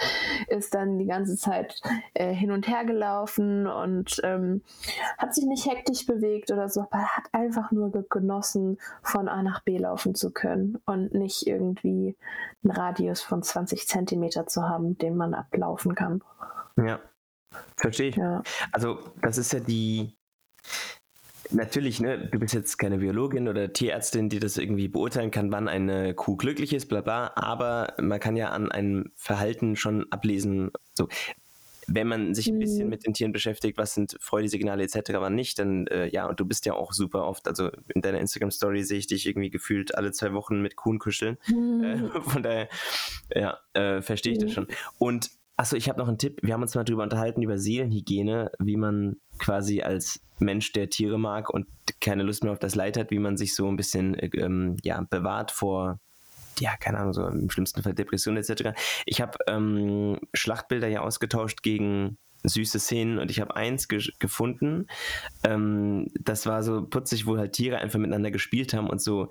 ist 0.49 0.75
dann 0.75 0.99
die 0.99 1.07
ganze 1.07 1.39
Zeit 1.39 1.81
äh, 2.13 2.35
hin 2.35 2.51
und 2.51 2.69
her 2.69 2.85
gelaufen 2.85 3.67
und 3.67 4.21
ähm, 4.25 4.61
hat 5.17 5.35
sich 5.35 5.47
nicht 5.47 5.65
hektisch 5.65 6.05
bewegt 6.05 6.51
oder 6.51 6.69
so, 6.69 6.83
aber 6.83 7.05
hat 7.05 7.25
einfach 7.33 7.73
nur 7.73 7.91
genossen, 8.11 8.77
von 9.03 9.29
A 9.29 9.43
nach 9.43 9.63
B 9.63 9.79
laufen 9.79 10.15
zu 10.15 10.31
können 10.31 10.77
und 10.85 11.15
nicht 11.15 11.47
irgendwie 11.47 12.15
einen 12.63 12.73
Radius 12.73 13.23
von 13.23 13.43
20 13.43 13.89
Zentimeter 13.89 14.47
zu 14.47 14.69
haben, 14.69 14.99
den 14.99 15.17
man 15.17 15.33
ablaufen 15.33 15.95
kann. 15.95 16.23
Ja, 16.77 17.01
verstehe 17.79 18.11
ich. 18.11 18.17
Ja. 18.17 18.43
Also 18.71 18.99
das 19.23 19.39
ist 19.39 19.55
ja 19.55 19.61
die 19.61 20.15
Natürlich, 21.51 22.01
ne, 22.01 22.29
du 22.31 22.39
bist 22.39 22.55
jetzt 22.55 22.79
keine 22.79 22.99
Biologin 22.99 23.49
oder 23.49 23.73
Tierärztin, 23.73 24.29
die 24.29 24.39
das 24.39 24.57
irgendwie 24.57 24.89
beurteilen 24.89 25.31
kann, 25.31 25.53
wann 25.53 25.69
eine 25.69 26.15
Kuh 26.15 26.37
glücklich 26.37 26.73
ist, 26.73 26.87
bla 26.87 27.01
bla, 27.01 27.33
aber 27.35 27.95
man 28.01 28.21
kann 28.21 28.37
ja 28.37 28.51
an 28.51 28.73
einem 28.73 29.13
Verhalten 29.17 29.77
schon 29.77 30.11
ablesen, 30.11 30.71
so, 30.95 31.09
wenn 31.87 32.07
man 32.07 32.35
sich 32.35 32.49
ein 32.49 32.59
bisschen 32.59 32.85
mhm. 32.85 32.91
mit 32.91 33.07
den 33.07 33.15
Tieren 33.15 33.33
beschäftigt, 33.33 33.79
was 33.79 33.95
sind 33.95 34.17
Freudesignale 34.21 34.83
etc., 34.85 35.13
wann 35.15 35.35
nicht, 35.35 35.59
dann 35.59 35.87
äh, 35.89 36.09
ja, 36.09 36.27
und 36.27 36.41
du 36.41 36.45
bist 36.45 36.67
ja 36.67 36.75
auch 36.75 36.93
super 36.93 37.27
oft, 37.27 37.47
also 37.47 37.71
in 37.95 38.01
deiner 38.01 38.21
Instagram-Story 38.21 38.83
sehe 38.85 38.99
ich 38.99 39.07
dich 39.07 39.27
irgendwie 39.27 39.51
gefühlt 39.51 39.95
alle 39.95 40.13
zwei 40.13 40.33
Wochen 40.33 40.63
mit 40.63 40.77
Kuhn 40.77 40.99
kuscheln. 40.99 41.37
Mhm. 41.47 41.85
Äh, 41.85 42.21
von 42.23 42.43
daher, 42.43 42.69
ja, 43.35 43.59
äh, 43.75 44.03
verstehe 44.03 44.33
ich 44.33 44.39
mhm. 44.39 44.45
das 44.45 44.53
schon. 44.53 44.67
Und 44.99 45.31
Achso, 45.57 45.77
ich 45.77 45.89
habe 45.89 46.01
noch 46.01 46.09
einen 46.09 46.19
Tipp. 46.19 46.41
Wir 46.43 46.55
haben 46.55 46.63
uns 46.63 46.75
mal 46.75 46.85
drüber 46.85 47.05
unterhalten, 47.05 47.43
über 47.43 47.59
Seelenhygiene, 47.59 48.51
wie 48.59 48.77
man 48.77 49.17
quasi 49.39 49.83
als 49.83 50.21
Mensch, 50.39 50.73
der 50.73 50.91
Tiere 50.91 51.19
mag 51.19 51.49
und 51.49 51.67
keine 52.01 52.25
Lust 52.25 52.43
mehr 52.43 52.53
auf 52.53 52.59
das 52.59 52.75
Leid 52.75 52.97
hat, 52.97 53.11
wie 53.11 53.21
man 53.21 53.37
sich 53.37 53.55
so 53.55 53.69
ein 53.69 53.77
bisschen 53.77 54.15
äh, 54.15 54.31
ähm, 54.37 54.77
ja, 54.83 55.01
bewahrt 55.09 55.53
vor, 55.53 56.01
ja, 56.59 56.77
keine 56.77 56.99
Ahnung, 56.99 57.13
so 57.13 57.27
im 57.27 57.51
schlimmsten 57.51 57.83
Fall 57.83 57.95
Depression 57.95 58.37
etc. 58.37 58.77
Ich 59.07 59.21
habe 59.21 59.39
ähm, 59.47 60.19
Schlachtbilder 60.33 60.89
ja 60.89 61.03
ausgetauscht 61.03 61.63
gegen 61.63 62.19
süße 62.43 62.79
Szenen 62.79 63.19
und 63.19 63.31
ich 63.31 63.41
habe 63.41 63.57
eins 63.57 63.89
ge 63.89 64.03
gefunden, 64.19 64.87
ähm, 65.45 66.09
das 66.21 66.47
war 66.47 66.63
so 66.63 66.85
putzig, 66.85 67.27
wo 67.27 67.39
halt 67.39 67.53
Tiere 67.53 67.79
einfach 67.79 67.99
miteinander 67.99 68.31
gespielt 68.31 68.75
haben 68.75 68.91
und 68.91 69.01
so 69.01 69.29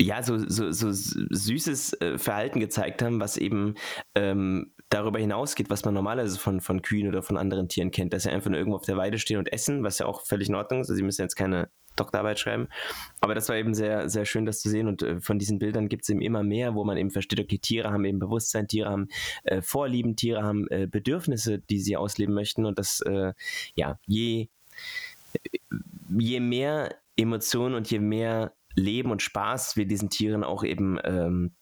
ja, 0.00 0.22
so, 0.22 0.38
so, 0.38 0.72
so 0.72 0.88
süßes 0.92 2.00
äh, 2.00 2.18
Verhalten 2.18 2.58
gezeigt 2.58 3.02
haben, 3.02 3.20
was 3.20 3.36
eben 3.36 3.74
ähm, 4.14 4.72
darüber 4.88 5.18
hinausgeht, 5.18 5.68
was 5.70 5.84
man 5.84 5.94
normalerweise 5.94 6.38
von, 6.38 6.60
von 6.60 6.82
Kühen 6.82 7.08
oder 7.08 7.22
von 7.22 7.36
anderen 7.36 7.68
Tieren 7.68 7.90
kennt, 7.90 8.12
dass 8.12 8.22
sie 8.22 8.30
einfach 8.30 8.50
nur 8.50 8.58
irgendwo 8.58 8.76
auf 8.76 8.86
der 8.86 8.96
Weide 8.96 9.18
stehen 9.18 9.38
und 9.38 9.52
essen, 9.52 9.84
was 9.84 9.98
ja 9.98 10.06
auch 10.06 10.22
völlig 10.22 10.48
in 10.48 10.54
Ordnung 10.54 10.80
ist. 10.80 10.88
Also 10.88 10.96
sie 10.96 11.02
müssen 11.02 11.22
jetzt 11.22 11.36
keine 11.36 11.70
Doktorarbeit 11.96 12.38
schreiben. 12.38 12.68
Aber 13.20 13.34
das 13.34 13.48
war 13.48 13.56
eben 13.56 13.74
sehr, 13.74 14.08
sehr 14.08 14.24
schön, 14.24 14.46
das 14.46 14.60
zu 14.60 14.70
sehen. 14.70 14.88
Und 14.88 15.02
äh, 15.02 15.20
von 15.20 15.38
diesen 15.38 15.58
Bildern 15.58 15.88
gibt 15.88 16.04
es 16.04 16.08
eben 16.08 16.22
immer 16.22 16.42
mehr, 16.42 16.74
wo 16.74 16.84
man 16.84 16.96
eben 16.96 17.10
versteht, 17.10 17.40
okay, 17.40 17.58
Tiere 17.58 17.90
haben 17.90 18.04
eben 18.04 18.18
Bewusstsein, 18.18 18.68
Tiere 18.68 18.88
haben 18.88 19.08
äh, 19.44 19.60
Vorlieben, 19.60 20.16
Tiere 20.16 20.42
haben 20.42 20.66
äh, 20.70 20.86
Bedürfnisse, 20.86 21.58
die 21.58 21.78
sie 21.78 21.96
ausleben 21.96 22.34
möchten. 22.34 22.64
Und 22.64 22.78
das, 22.78 23.00
äh, 23.02 23.34
ja, 23.74 23.98
je, 24.06 24.48
je 26.18 26.40
mehr 26.40 26.94
Emotionen 27.16 27.74
und 27.74 27.90
je 27.90 27.98
mehr 27.98 28.54
Leben 28.74 29.10
und 29.10 29.22
Spaß 29.22 29.76
wir 29.76 29.86
diesen 29.86 30.10
Tieren 30.10 30.44
auch 30.44 30.64
eben 30.64 30.98
ähm, 31.04 31.54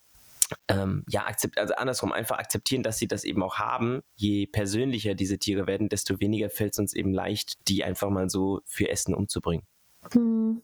ähm, 0.68 1.04
ja, 1.08 1.26
akzept, 1.26 1.58
also 1.58 1.74
andersrum, 1.74 2.12
einfach 2.12 2.38
akzeptieren, 2.38 2.82
dass 2.82 2.98
sie 2.98 3.08
das 3.08 3.24
eben 3.24 3.42
auch 3.42 3.56
haben. 3.56 4.00
Je 4.16 4.46
persönlicher 4.46 5.14
diese 5.14 5.38
Tiere 5.38 5.66
werden, 5.66 5.88
desto 5.88 6.20
weniger 6.20 6.50
fällt 6.50 6.72
es 6.72 6.78
uns 6.78 6.94
eben 6.94 7.12
leicht, 7.12 7.68
die 7.68 7.84
einfach 7.84 8.10
mal 8.10 8.30
so 8.30 8.60
für 8.64 8.88
Essen 8.88 9.14
umzubringen. 9.14 9.66
Hm. 10.12 10.62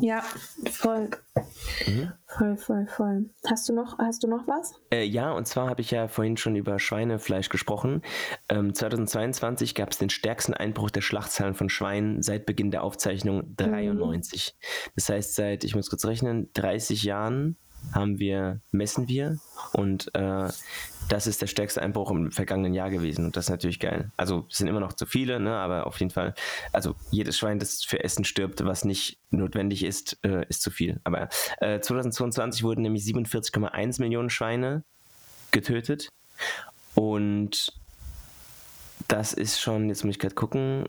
Ja, 0.00 0.22
voll. 0.70 1.10
Mhm. 1.86 2.12
Voll, 2.26 2.56
voll, 2.56 2.86
voll. 2.86 3.30
Hast 3.46 3.68
du 3.68 3.74
noch, 3.74 3.98
hast 3.98 4.22
du 4.22 4.28
noch 4.28 4.46
was? 4.46 4.74
Äh, 4.92 5.04
ja, 5.04 5.32
und 5.32 5.46
zwar 5.46 5.68
habe 5.68 5.80
ich 5.80 5.90
ja 5.90 6.08
vorhin 6.08 6.36
schon 6.36 6.56
über 6.56 6.78
Schweinefleisch 6.78 7.48
gesprochen. 7.48 8.02
Ähm, 8.48 8.74
2022 8.74 9.74
gab 9.74 9.90
es 9.90 9.98
den 9.98 10.10
stärksten 10.10 10.54
Einbruch 10.54 10.90
der 10.90 11.00
Schlachtzahlen 11.00 11.54
von 11.54 11.68
Schweinen 11.68 12.22
seit 12.22 12.46
Beginn 12.46 12.70
der 12.70 12.82
Aufzeichnung 12.82 13.54
93. 13.56 14.54
Mhm. 14.56 14.90
Das 14.94 15.08
heißt, 15.08 15.34
seit, 15.34 15.64
ich 15.64 15.74
muss 15.74 15.90
kurz 15.90 16.04
rechnen, 16.04 16.50
30 16.54 17.02
Jahren 17.02 17.56
haben 17.92 18.18
wir, 18.18 18.60
messen 18.70 19.08
wir 19.08 19.38
und 19.72 20.14
äh, 20.14 20.48
das 21.08 21.26
ist 21.26 21.42
der 21.42 21.46
stärkste 21.46 21.82
Einbruch 21.82 22.10
im 22.10 22.30
vergangenen 22.30 22.72
Jahr 22.72 22.90
gewesen 22.90 23.24
und 23.24 23.36
das 23.36 23.46
ist 23.46 23.50
natürlich 23.50 23.80
geil. 23.80 24.12
Also 24.16 24.46
es 24.50 24.58
sind 24.58 24.68
immer 24.68 24.80
noch 24.80 24.92
zu 24.92 25.06
viele, 25.06 25.40
ne, 25.40 25.56
aber 25.56 25.86
auf 25.86 25.98
jeden 25.98 26.10
Fall, 26.10 26.34
also 26.72 26.94
jedes 27.10 27.36
Schwein, 27.36 27.58
das 27.58 27.82
für 27.82 28.02
Essen 28.04 28.24
stirbt, 28.24 28.64
was 28.64 28.84
nicht 28.84 29.18
notwendig 29.30 29.84
ist, 29.84 30.18
äh, 30.24 30.46
ist 30.48 30.62
zu 30.62 30.70
viel. 30.70 31.00
Aber 31.04 31.28
äh, 31.60 31.80
2022 31.80 32.62
wurden 32.62 32.82
nämlich 32.82 33.02
47,1 33.04 34.00
Millionen 34.00 34.30
Schweine 34.30 34.84
getötet 35.50 36.08
und 36.94 37.72
das 39.08 39.32
ist 39.32 39.60
schon, 39.60 39.88
jetzt 39.88 40.04
muss 40.04 40.14
ich 40.14 40.20
gerade 40.20 40.34
gucken, 40.34 40.84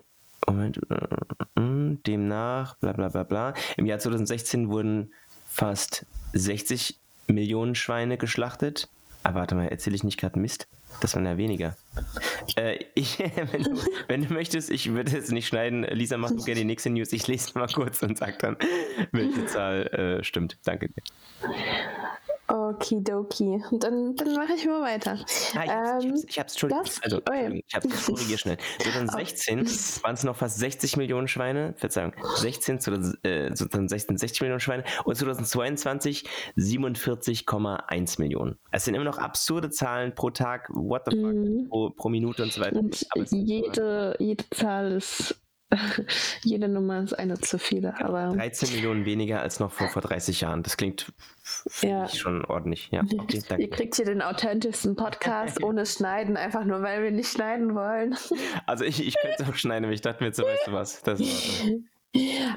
Moment, 0.48 0.80
äh, 0.90 1.62
äh, 1.62 1.98
demnach, 2.06 2.76
bla 2.78 2.94
bla 2.94 3.10
bla 3.10 3.24
bla. 3.24 3.54
Im 3.78 3.86
Jahr 3.86 4.00
2016 4.00 4.70
wurden 4.70 5.14
fast 5.52 6.06
60 6.34 6.96
Millionen 7.28 7.76
Schweine 7.76 8.18
geschlachtet. 8.18 8.88
Aber 9.24 9.42
warte 9.42 9.56
mal, 9.56 9.68
erzähle 9.68 9.96
ich 9.96 10.04
nicht 10.04 10.20
gerade 10.20 10.40
Mist? 10.40 10.68
Das 11.02 11.16
waren 11.16 11.26
ja 11.26 11.38
weniger. 11.38 11.76
Äh, 12.56 12.80
ich, 12.96 13.20
wenn, 13.52 13.64
du, 13.64 13.82
wenn, 14.08 14.28
du, 14.28 14.34
möchtest, 14.34 14.70
ich 14.70 14.92
würde 14.92 15.16
es 15.18 15.30
nicht 15.30 15.48
schneiden. 15.48 15.84
Lisa, 15.84 16.18
mach 16.18 16.32
du 16.32 16.38
gerne 16.38 16.62
die 16.62 16.66
nächste 16.66 16.90
News. 16.90 17.12
Ich 17.12 17.28
lese 17.28 17.58
mal 17.58 17.68
kurz 17.68 18.02
und 18.02 18.18
sag 18.18 18.40
dann, 18.40 18.58
welche 19.12 19.46
Zahl 19.46 19.88
äh, 19.88 20.24
stimmt. 20.24 20.58
Danke 20.64 20.90
dir. 20.90 21.04
Okidoki. 22.72 23.64
Dann, 23.72 24.16
dann 24.16 24.36
mache 24.36 24.54
ich 24.56 24.66
mal 24.66 24.82
weiter. 24.82 25.18
Ah, 25.56 25.64
ich, 25.64 26.06
ähm, 26.06 26.12
hab's, 26.12 26.26
ich 26.28 26.40
hab's. 26.40 26.56
Das, 26.56 27.04
also, 27.04 27.22
oh 27.30 27.34
ja. 27.34 27.50
ich 27.50 27.64
hab's, 27.74 28.06
korrigier 28.06 28.38
schnell. 28.38 28.58
2016 28.80 29.60
waren 30.04 30.14
es 30.14 30.24
noch 30.24 30.36
fast 30.36 30.58
60 30.60 30.98
Millionen 30.98 31.28
Schweine, 31.28 31.74
Verzeihung, 31.78 32.14
16, 32.38 32.78
äh, 33.24 33.54
2016 33.54 34.18
60 34.18 34.42
Millionen 34.42 34.60
Schweine 34.60 34.84
und 35.06 35.16
2022 35.16 36.26
47,1 36.58 38.20
Millionen. 38.20 38.58
Es 38.72 38.86
sind 38.86 38.96
immer 38.96 39.06
noch 39.06 39.18
absurde 39.18 39.70
Zahlen 39.70 40.16
pro 40.16 40.30
Tag, 40.30 40.70
what 40.70 41.04
the 41.10 41.18
fuck, 41.18 41.34
mhm. 41.34 41.68
pro, 41.70 41.90
pro, 41.92 42.10
Minute 42.10 42.44
und 42.44 42.54
so 42.54 42.62
weiter. 42.62 42.80
Und 42.80 43.06
jede, 43.32 44.16
jede 44.20 44.44
Zahl 44.50 44.92
ist 44.94 45.42
Jede 46.44 46.68
Nummer 46.68 47.04
ist 47.04 47.14
eine 47.14 47.40
zu 47.40 47.58
viele. 47.58 48.00
Aber 48.00 48.36
13 48.36 48.74
Millionen 48.76 49.06
weniger 49.06 49.42
als 49.42 49.60
noch 49.60 49.72
vor, 49.72 49.88
vor 49.90 50.02
30 50.02 50.42
Jahren. 50.42 50.64
Das 50.64 50.78
klingt 50.78 51.12
ja. 51.82 52.08
schon 52.08 52.46
ordentlich. 52.46 52.90
Ja, 52.92 53.02
okay, 53.18 53.42
Ihr 53.58 53.70
kriegt 53.70 53.96
hier 53.96 54.06
den 54.06 54.22
authentischsten 54.22 54.96
Podcast 54.96 55.64
ohne 55.64 55.86
Schneiden, 55.86 56.38
einfach 56.38 56.64
nur 56.66 56.82
weil 56.82 57.04
wir 57.04 57.12
nicht 57.12 57.32
schneiden 57.32 57.76
wollen. 57.76 58.16
Also 58.66 58.84
ich, 58.84 59.06
ich 59.06 59.16
könnte 59.20 59.44
es 59.44 59.50
auch 59.50 59.56
schneiden, 59.56 59.86
aber 59.86 59.94
ich 59.94 60.02
dachte 60.02 60.24
mir 60.24 60.28
jetzt 60.28 60.38
so, 60.38 60.44
weißt 60.44 60.68
du 60.68 60.72
was, 60.74 61.02
das 61.04 61.20
ist 61.20 61.66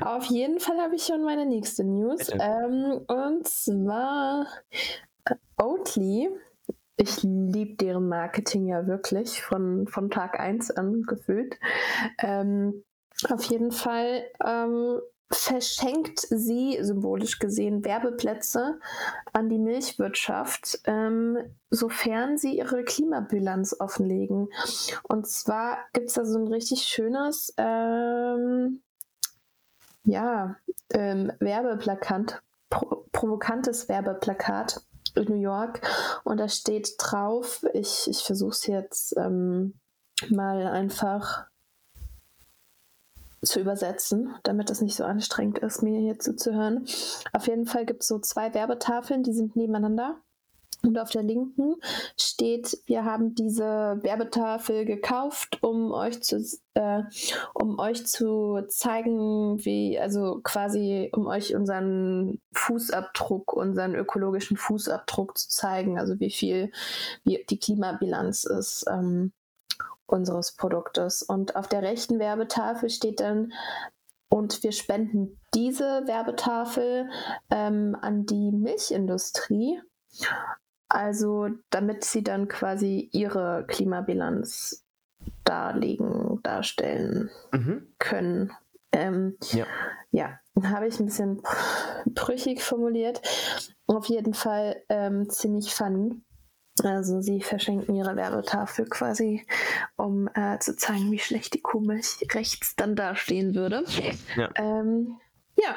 Auf 0.05 0.25
jeden 0.27 0.61
Fall 0.61 0.79
habe 0.79 0.97
ich 0.97 1.05
schon 1.05 1.25
meine 1.25 1.47
nächste 1.47 1.85
News. 1.85 2.29
Ähm, 2.31 3.01
und 3.07 3.47
zwar 3.47 4.47
äh, 5.25 5.35
Oatly 5.57 6.29
ich 6.97 7.23
liebe 7.23 7.75
deren 7.75 8.09
Marketing 8.09 8.67
ja 8.67 8.87
wirklich 8.87 9.43
von, 9.43 9.87
von 9.89 10.11
Tag 10.11 10.39
1 10.39 10.71
an 10.73 11.03
gefühlt. 11.03 11.59
Ähm, 12.19 12.85
auf 13.29 13.45
jeden 13.45 13.73
Fall 13.73 14.25
ähm, 14.45 15.01
verschenkt 15.31 16.21
sie, 16.21 16.79
symbolisch 16.81 17.39
gesehen, 17.39 17.85
Werbeplätze 17.85 18.79
an 19.33 19.49
die 19.49 19.59
Milchwirtschaft, 19.59 20.81
ähm, 20.85 21.39
sofern 21.71 22.39
sie 22.39 22.59
ihre 22.59 22.85
Klimabilanz 22.85 23.77
offenlegen. 23.81 24.49
Und 25.03 25.27
zwar 25.27 25.79
gibt 25.93 26.09
es 26.09 26.15
da 26.15 26.25
so 26.25 26.39
ein 26.39 26.49
richtig 26.49 26.83
schönes, 26.83 27.53
ähm, 27.57 28.83
ja, 30.05 30.57
ähm, 30.93 31.33
Werbeplakat, 31.41 32.43
pro 32.71 33.05
provokantes 33.13 33.89
Werbeplakat 33.89 34.83
in 35.15 35.25
New 35.25 35.41
York 35.41 35.81
und 36.25 36.39
da 36.39 36.49
steht 36.49 36.95
drauf, 36.99 37.65
ich, 37.73 38.09
ich 38.09 38.25
versuche 38.25 38.51
es 38.51 38.67
jetzt 38.67 39.17
ähm, 39.17 39.75
mal 40.29 40.67
einfach 40.67 41.47
zu 43.45 43.61
übersetzen, 43.61 44.35
damit 44.43 44.71
es 44.71 44.81
nicht 44.81 44.97
so 44.97 45.05
anstrengend 45.05 45.59
ist, 45.59 45.83
mir 45.83 45.99
hier 46.01 46.19
zuzuhören. 46.19 46.87
Auf 47.33 47.47
jeden 47.47 47.67
Fall 47.67 47.87
gibt 47.87 48.03
es 48.03 48.09
so 48.09 48.19
zwei 48.19 48.55
Werbetafeln, 48.55 49.23
die 49.23 49.33
sind 49.33 49.57
nebeneinander. 49.57 50.17
Und 50.85 50.99
auf 50.99 51.11
der 51.11 51.23
linken 51.23 51.77
steht, 52.19 52.79
wir 52.87 53.05
haben 53.05 53.35
diese 53.35 53.65
Werbetafel 54.03 54.85
gekauft, 54.85 55.63
um 55.63 55.93
euch 55.93 56.23
zu, 56.23 56.45
äh, 56.75 57.03
um 57.55 57.79
euch 57.79 58.07
zu 58.07 58.61
zeigen, 58.69 59.65
wie, 59.65 59.99
also 59.99 60.41
quasi, 60.43 61.11
um 61.15 61.27
euch 61.27 61.55
unseren 61.55 62.39
Fußabdruck, 62.53 63.55
unseren 63.55 63.95
ökologischen 63.95 64.59
Fußabdruck 64.59 65.39
zu 65.39 65.49
zeigen, 65.49 65.99
also 65.99 66.21
wie 66.21 66.31
viel 66.31 66.71
wie 67.25 67.45
die 67.49 67.59
Klimabilanz 67.59 68.45
ist. 68.45 68.85
Ähm, 68.91 69.33
unseres 70.07 70.55
Produktes. 70.57 71.23
Und 71.23 71.57
auf 71.57 71.69
der 71.69 71.83
rechten 71.83 72.19
Werbetafel 72.19 72.91
steht 72.91 73.21
dann, 73.21 73.53
und 74.29 74.65
wir 74.65 74.73
spenden 74.73 75.39
diese 75.55 76.03
Werbetafel 76.07 77.09
ähm, 77.51 77.97
an 78.01 78.27
die 78.27 78.51
Milchindustrie. 78.51 79.81
Also 80.89 81.51
damit 81.71 82.05
sie 82.05 82.25
dann 82.25 82.49
quasi 82.49 83.09
ihre 83.13 83.65
Klimabilanz 83.69 84.85
darlegen, 85.45 86.41
darstellen 86.43 87.31
mhm. 87.53 87.95
können. 87.99 88.53
Ähm, 88.93 89.37
ja. 89.53 89.67
ja, 90.11 90.41
habe 90.63 90.89
ich 90.89 90.99
ein 91.01 91.07
bisschen 91.07 91.43
brüchig 92.07 92.63
formuliert. 92.63 93.21
Auf 93.87 94.07
jeden 94.07 94.35
Fall 94.35 94.83
ähm, 94.89 95.29
ziemlich 95.29 95.75
funny. 95.75 96.21
Also 96.83 97.21
sie 97.21 97.41
verschenken 97.41 97.95
ihre 97.95 98.17
Werbetafel 98.17 98.87
quasi, 98.87 99.47
um 99.97 100.29
äh, 100.35 100.59
zu 100.59 100.77
zeigen, 100.77 101.13
wie 101.13 101.21
schlecht 101.21 101.55
die 101.55 101.61
Kuhmilch 101.61 102.27
rechts 102.33 102.75
dann 102.75 102.97
dastehen 102.97 103.55
würde. 103.55 103.85
Ja. 104.37 104.51
Ähm, 104.57 105.17
ja. 105.57 105.77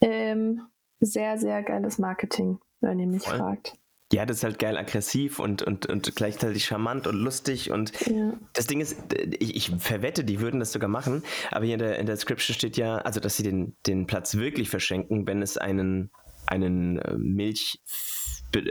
Ähm, 0.00 0.62
sehr, 1.00 1.38
sehr 1.38 1.62
geiles 1.62 1.98
Marketing, 1.98 2.58
wenn 2.80 2.98
ihr 2.98 3.06
mich 3.06 3.22
Voll. 3.22 3.38
fragt. 3.38 3.74
Ja, 4.10 4.24
das 4.24 4.38
ist 4.38 4.44
halt 4.44 4.58
geil 4.58 4.78
aggressiv 4.78 5.38
und, 5.38 5.62
und, 5.62 5.86
und 5.86 6.16
gleichzeitig 6.16 6.64
charmant 6.64 7.06
und 7.06 7.16
lustig. 7.16 7.70
Und 7.70 7.92
ja. 8.06 8.32
das 8.54 8.66
Ding 8.66 8.80
ist, 8.80 8.96
ich, 9.38 9.54
ich, 9.54 9.70
verwette, 9.78 10.24
die 10.24 10.40
würden 10.40 10.60
das 10.60 10.72
sogar 10.72 10.88
machen, 10.88 11.22
aber 11.50 11.66
hier 11.66 11.74
in 11.74 11.80
der, 11.80 11.98
in 11.98 12.06
der 12.06 12.14
Description 12.14 12.54
steht 12.54 12.78
ja, 12.78 12.96
also 12.96 13.20
dass 13.20 13.36
sie 13.36 13.42
den, 13.42 13.76
den 13.86 14.06
Platz 14.06 14.34
wirklich 14.34 14.70
verschenken, 14.70 15.26
wenn 15.26 15.42
es 15.42 15.58
einen, 15.58 16.10
einen 16.46 16.98
äh, 16.98 17.18
Milch 17.18 17.82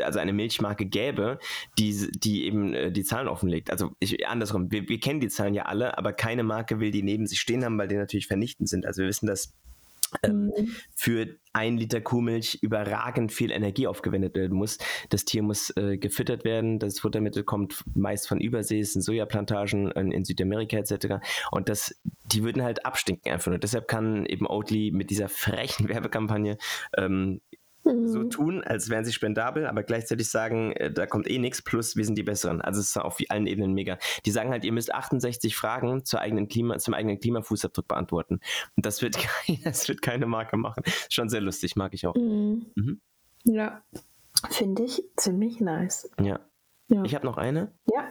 also 0.04 0.20
eine 0.20 0.34
Milchmarke 0.34 0.86
gäbe, 0.86 1.40
die, 1.78 2.10
die 2.12 2.46
eben 2.46 2.74
äh, 2.74 2.92
die 2.92 3.04
Zahlen 3.04 3.28
offenlegt. 3.28 3.72
Also 3.72 3.92
ich, 4.00 4.28
andersrum, 4.28 4.72
wir, 4.72 4.88
wir 4.90 5.00
kennen 5.00 5.20
die 5.20 5.30
Zahlen 5.30 5.54
ja 5.54 5.64
alle, 5.64 5.98
aber 5.98 6.14
keine 6.14 6.44
Marke 6.44 6.80
will 6.80 6.92
die 6.92 7.04
neben 7.04 7.28
sich 7.28 7.40
stehen 7.40 7.64
haben, 7.64 7.78
weil 7.78 7.88
die 7.88 7.96
natürlich 7.96 8.28
vernichtend 8.28 8.70
sind. 8.70 8.86
Also 8.86 9.02
wir 9.02 9.08
wissen, 9.08 9.28
dass 9.28 9.54
ähm, 10.24 10.54
mhm. 10.58 10.76
für 10.96 11.28
ein 11.54 11.78
Liter 11.78 12.02
Kuhmilch 12.02 12.60
überragend 12.62 13.32
viel 13.32 13.52
Energie 13.52 13.88
aufgewendet 13.88 14.36
werden 14.36 14.56
muss. 14.56 14.78
Das 15.10 15.26
Tier 15.26 15.42
muss 15.42 15.76
äh, 15.76 15.98
gefüttert 15.98 16.46
werden, 16.46 16.80
das 16.80 17.00
Futtermittel 17.00 17.44
kommt 17.44 17.84
meist 17.96 18.28
von 18.28 18.40
Übersee, 18.40 18.80
es 18.80 18.94
sind 18.94 19.02
Sojaplantagen 19.02 19.92
in, 19.92 20.12
in, 20.12 20.24
Südamerika 20.24 20.78
etc. 20.78 21.26
Und 21.52 21.68
das, 21.68 22.00
die 22.26 22.44
würden 22.44 22.64
halt 22.64 22.86
abstinken 22.86 23.32
einfach 23.32 23.50
nur. 23.50 23.60
Deshalb 23.60 23.88
kann 23.88 24.26
eben 24.26 24.48
Oatly 24.48 24.92
mit 24.92 25.10
dieser 25.10 25.30
frechen 25.30 25.90
Werbekampagne 25.90 26.58
ähm, 26.96 27.42
so 28.06 28.20
mhm. 28.20 28.30
tun, 28.30 28.64
als 28.64 28.90
wären 28.90 29.06
sie 29.06 29.14
spendabel, 29.14 29.66
aber 29.66 29.84
gleichzeitig 29.84 30.30
sagen, 30.30 30.72
äh, 30.74 30.92
da 30.92 31.06
kommt 31.06 31.30
eh 31.30 31.40
nichts, 31.40 31.62
plus 31.62 31.96
wir 31.96 32.06
sind 32.06 32.18
die 32.18 32.24
Besseren. 32.24 32.62
Also 32.62 32.80
es 32.80 32.90
ist 32.90 32.98
auf 32.98 33.18
allen 33.30 33.48
Ebenen 33.48 33.74
mega. 33.74 33.98
Die 34.26 34.32
sagen 34.32 34.50
halt, 34.50 34.64
ihr 34.64 34.72
müsst 34.72 34.94
68 34.94 35.56
Fragen 35.56 36.06
zur 36.06 36.22
eigenen 36.22 36.48
Klima, 36.48 36.78
zum 36.78 36.94
eigenen 36.94 37.20
Klimafußabdruck 37.20 37.88
beantworten. 37.88 38.40
Und 38.76 38.86
das 38.86 39.02
wird, 39.02 39.18
das 39.64 39.88
wird 39.88 40.02
keine 40.02 40.26
Marke 40.26 40.58
machen. 40.58 40.84
Schon 41.10 41.30
sehr 41.30 41.42
lustig, 41.42 41.76
mag 41.76 41.94
ich 41.94 42.06
auch. 42.08 42.16
Mhm. 42.16 42.68
Mhm. 42.76 43.02
Ja, 43.44 43.82
finde 44.50 44.84
ich 44.84 45.04
ziemlich 45.16 45.60
nice. 45.60 46.10
Ja. 46.22 46.40
Ja. 46.90 47.04
Ich 47.04 47.16
habe 47.16 47.26
noch 47.26 47.38
eine. 47.38 47.74
Ja. 47.92 48.10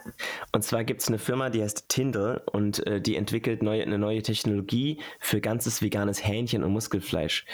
Und 0.52 0.62
zwar 0.62 0.84
gibt 0.84 1.00
es 1.00 1.08
eine 1.08 1.18
Firma, 1.18 1.48
die 1.48 1.62
heißt 1.62 1.88
Tindle 1.88 2.42
und 2.52 2.86
äh, 2.86 3.00
die 3.00 3.16
entwickelt 3.16 3.62
neue, 3.62 3.82
eine 3.82 3.96
neue 3.96 4.20
Technologie 4.20 5.00
für 5.18 5.40
ganzes 5.40 5.80
veganes 5.80 6.26
Hähnchen 6.26 6.62
und 6.62 6.72
Muskelfleisch. 6.72 7.46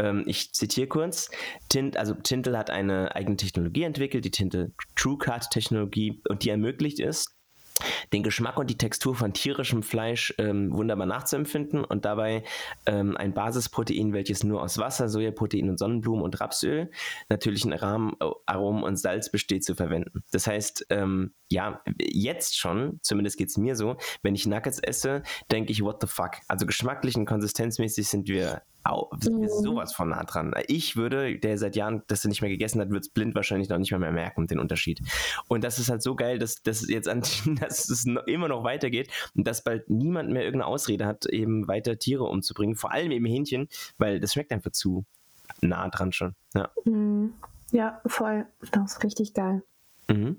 Ähm, 0.00 0.24
ich 0.26 0.52
zitiere 0.52 0.88
kurz. 0.88 1.30
Tint, 1.68 1.96
also 1.96 2.14
Tintel 2.14 2.56
hat 2.56 2.70
eine 2.70 3.14
eigene 3.14 3.36
Technologie 3.36 3.82
entwickelt, 3.82 4.24
die 4.24 4.30
Tintel 4.30 4.72
TrueCard 4.96 5.50
Technologie, 5.50 6.20
und 6.28 6.44
die 6.44 6.50
ermöglicht 6.50 7.00
es, 7.00 7.36
den 8.12 8.22
Geschmack 8.22 8.58
und 8.58 8.68
die 8.68 8.76
Textur 8.76 9.14
von 9.14 9.32
tierischem 9.32 9.82
Fleisch 9.82 10.34
ähm, 10.38 10.72
wunderbar 10.72 11.06
nachzuempfinden 11.06 11.84
und 11.84 12.04
dabei 12.04 12.44
ähm, 12.86 13.16
ein 13.16 13.32
Basisprotein, 13.32 14.12
welches 14.12 14.44
nur 14.44 14.62
aus 14.62 14.78
Wasser, 14.78 15.08
Sojaprotein 15.08 15.68
und 15.68 15.78
Sonnenblumen 15.78 16.22
und 16.22 16.40
Rapsöl, 16.40 16.90
natürlichen 17.28 17.72
Aromen, 17.72 18.14
Aromen 18.46 18.82
und 18.82 18.96
Salz 18.96 19.30
besteht, 19.30 19.64
zu 19.64 19.74
verwenden. 19.74 20.24
Das 20.30 20.46
heißt, 20.46 20.86
ähm, 20.90 21.32
ja, 21.48 21.82
jetzt 21.98 22.58
schon, 22.58 23.00
zumindest 23.02 23.36
geht 23.36 23.48
es 23.48 23.56
mir 23.56 23.76
so, 23.76 23.96
wenn 24.22 24.34
ich 24.34 24.46
Nuggets 24.46 24.78
esse, 24.78 25.22
denke 25.50 25.72
ich, 25.72 25.82
what 25.82 26.00
the 26.00 26.06
fuck? 26.06 26.32
Also 26.48 26.66
geschmacklich 26.66 27.16
und 27.16 27.26
konsistenzmäßig 27.26 28.08
sind 28.08 28.28
wir 28.28 28.62
Au, 28.82 29.10
mhm. 29.12 29.46
sowas 29.48 29.92
von 29.92 30.08
nah 30.08 30.24
dran. 30.24 30.54
Ich 30.66 30.96
würde, 30.96 31.38
der 31.38 31.58
seit 31.58 31.76
Jahren 31.76 32.02
das 32.06 32.24
nicht 32.24 32.40
mehr 32.40 32.50
gegessen 32.50 32.80
hat, 32.80 32.90
wird 32.90 33.04
es 33.04 33.10
blind 33.10 33.34
wahrscheinlich 33.34 33.68
noch 33.68 33.78
nicht 33.78 33.90
mehr, 33.90 34.00
mehr 34.00 34.12
merken, 34.12 34.46
den 34.46 34.58
Unterschied. 34.58 35.00
Und 35.48 35.64
das 35.64 35.78
ist 35.78 35.90
halt 35.90 36.02
so 36.02 36.16
geil, 36.16 36.38
dass, 36.38 36.62
dass 36.62 36.88
jetzt 36.88 37.08
an, 37.08 37.20
dass 37.60 37.90
es 37.90 38.06
immer 38.26 38.48
noch 38.48 38.64
weitergeht 38.64 39.10
und 39.34 39.46
dass 39.46 39.62
bald 39.62 39.90
niemand 39.90 40.30
mehr 40.30 40.44
irgendeine 40.44 40.70
Ausrede 40.70 41.06
hat, 41.06 41.26
eben 41.26 41.68
weiter 41.68 41.98
Tiere 41.98 42.24
umzubringen. 42.24 42.74
Vor 42.74 42.92
allem 42.92 43.10
eben 43.10 43.26
Hähnchen, 43.26 43.68
weil 43.98 44.18
das 44.18 44.32
schmeckt 44.32 44.52
einfach 44.52 44.72
zu 44.72 45.04
nah 45.60 45.88
dran 45.88 46.12
schon. 46.12 46.34
Ja, 46.54 46.70
mhm. 46.84 47.34
ja 47.72 48.00
voll. 48.06 48.46
Das 48.72 48.92
ist 48.92 49.04
richtig 49.04 49.34
geil. 49.34 49.62
Mhm. 50.08 50.38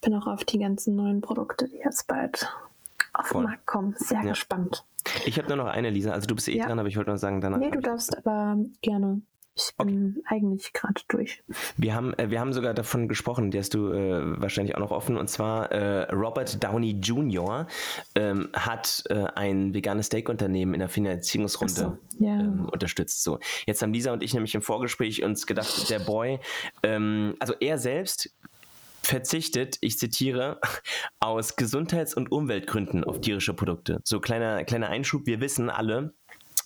Bin 0.00 0.14
auch 0.14 0.26
auf 0.26 0.44
die 0.44 0.58
ganzen 0.58 0.96
neuen 0.96 1.20
Produkte, 1.20 1.68
die 1.68 1.76
jetzt 1.76 2.06
bald 2.06 2.48
auf 3.18 3.30
den 3.30 3.42
Markt 3.42 3.66
kommen. 3.66 3.94
Sehr 3.96 4.22
ja. 4.22 4.30
gespannt. 4.30 4.84
Ich 5.24 5.38
habe 5.38 5.48
nur 5.48 5.56
noch 5.56 5.66
eine, 5.66 5.90
Lisa. 5.90 6.12
Also 6.12 6.26
du 6.26 6.34
bist 6.34 6.48
eh 6.48 6.56
ja. 6.56 6.66
dran, 6.66 6.78
aber 6.78 6.88
ich 6.88 6.96
wollte 6.96 7.10
noch 7.10 7.18
sagen, 7.18 7.40
danach. 7.40 7.58
Nee, 7.58 7.70
du 7.70 7.80
darfst 7.80 8.16
aber 8.16 8.56
gerne. 8.82 9.22
Ich 9.58 9.74
bin 9.78 10.16
okay. 10.18 10.22
eigentlich 10.26 10.74
gerade 10.74 11.00
durch. 11.08 11.42
Wir 11.78 11.94
haben, 11.94 12.12
äh, 12.18 12.30
wir 12.30 12.40
haben 12.40 12.52
sogar 12.52 12.74
davon 12.74 13.08
gesprochen, 13.08 13.50
die 13.50 13.58
hast 13.58 13.72
du 13.72 13.90
äh, 13.90 14.38
wahrscheinlich 14.38 14.74
auch 14.74 14.80
noch 14.80 14.90
offen. 14.90 15.16
Und 15.16 15.30
zwar 15.30 15.72
äh, 15.72 16.12
Robert 16.12 16.62
Downey 16.62 17.00
Jr. 17.00 17.66
Ähm, 18.14 18.50
hat 18.52 19.04
äh, 19.08 19.24
ein 19.34 19.72
veganes 19.72 20.06
Steak-Unternehmen 20.06 20.74
in 20.74 20.80
der 20.80 20.90
Finanzierungsrunde 20.90 21.72
so, 21.72 21.98
ja. 22.18 22.38
ähm, 22.38 22.68
unterstützt. 22.70 23.22
So. 23.22 23.38
Jetzt 23.64 23.80
haben 23.80 23.94
Lisa 23.94 24.12
und 24.12 24.22
ich 24.22 24.34
nämlich 24.34 24.54
im 24.54 24.60
Vorgespräch 24.60 25.24
uns 25.24 25.46
gedacht, 25.46 25.88
der 25.88 26.00
Boy, 26.00 26.38
ähm, 26.82 27.34
also 27.40 27.54
er 27.58 27.78
selbst 27.78 28.35
verzichtet, 29.06 29.78
ich 29.80 29.98
zitiere, 29.98 30.60
aus 31.20 31.56
Gesundheits- 31.56 32.14
und 32.14 32.30
Umweltgründen 32.30 33.04
auf 33.04 33.20
tierische 33.20 33.54
Produkte. 33.54 34.00
So 34.04 34.20
kleiner, 34.20 34.64
kleiner 34.64 34.88
Einschub, 34.88 35.26
wir 35.26 35.40
wissen 35.40 35.70
alle, 35.70 36.14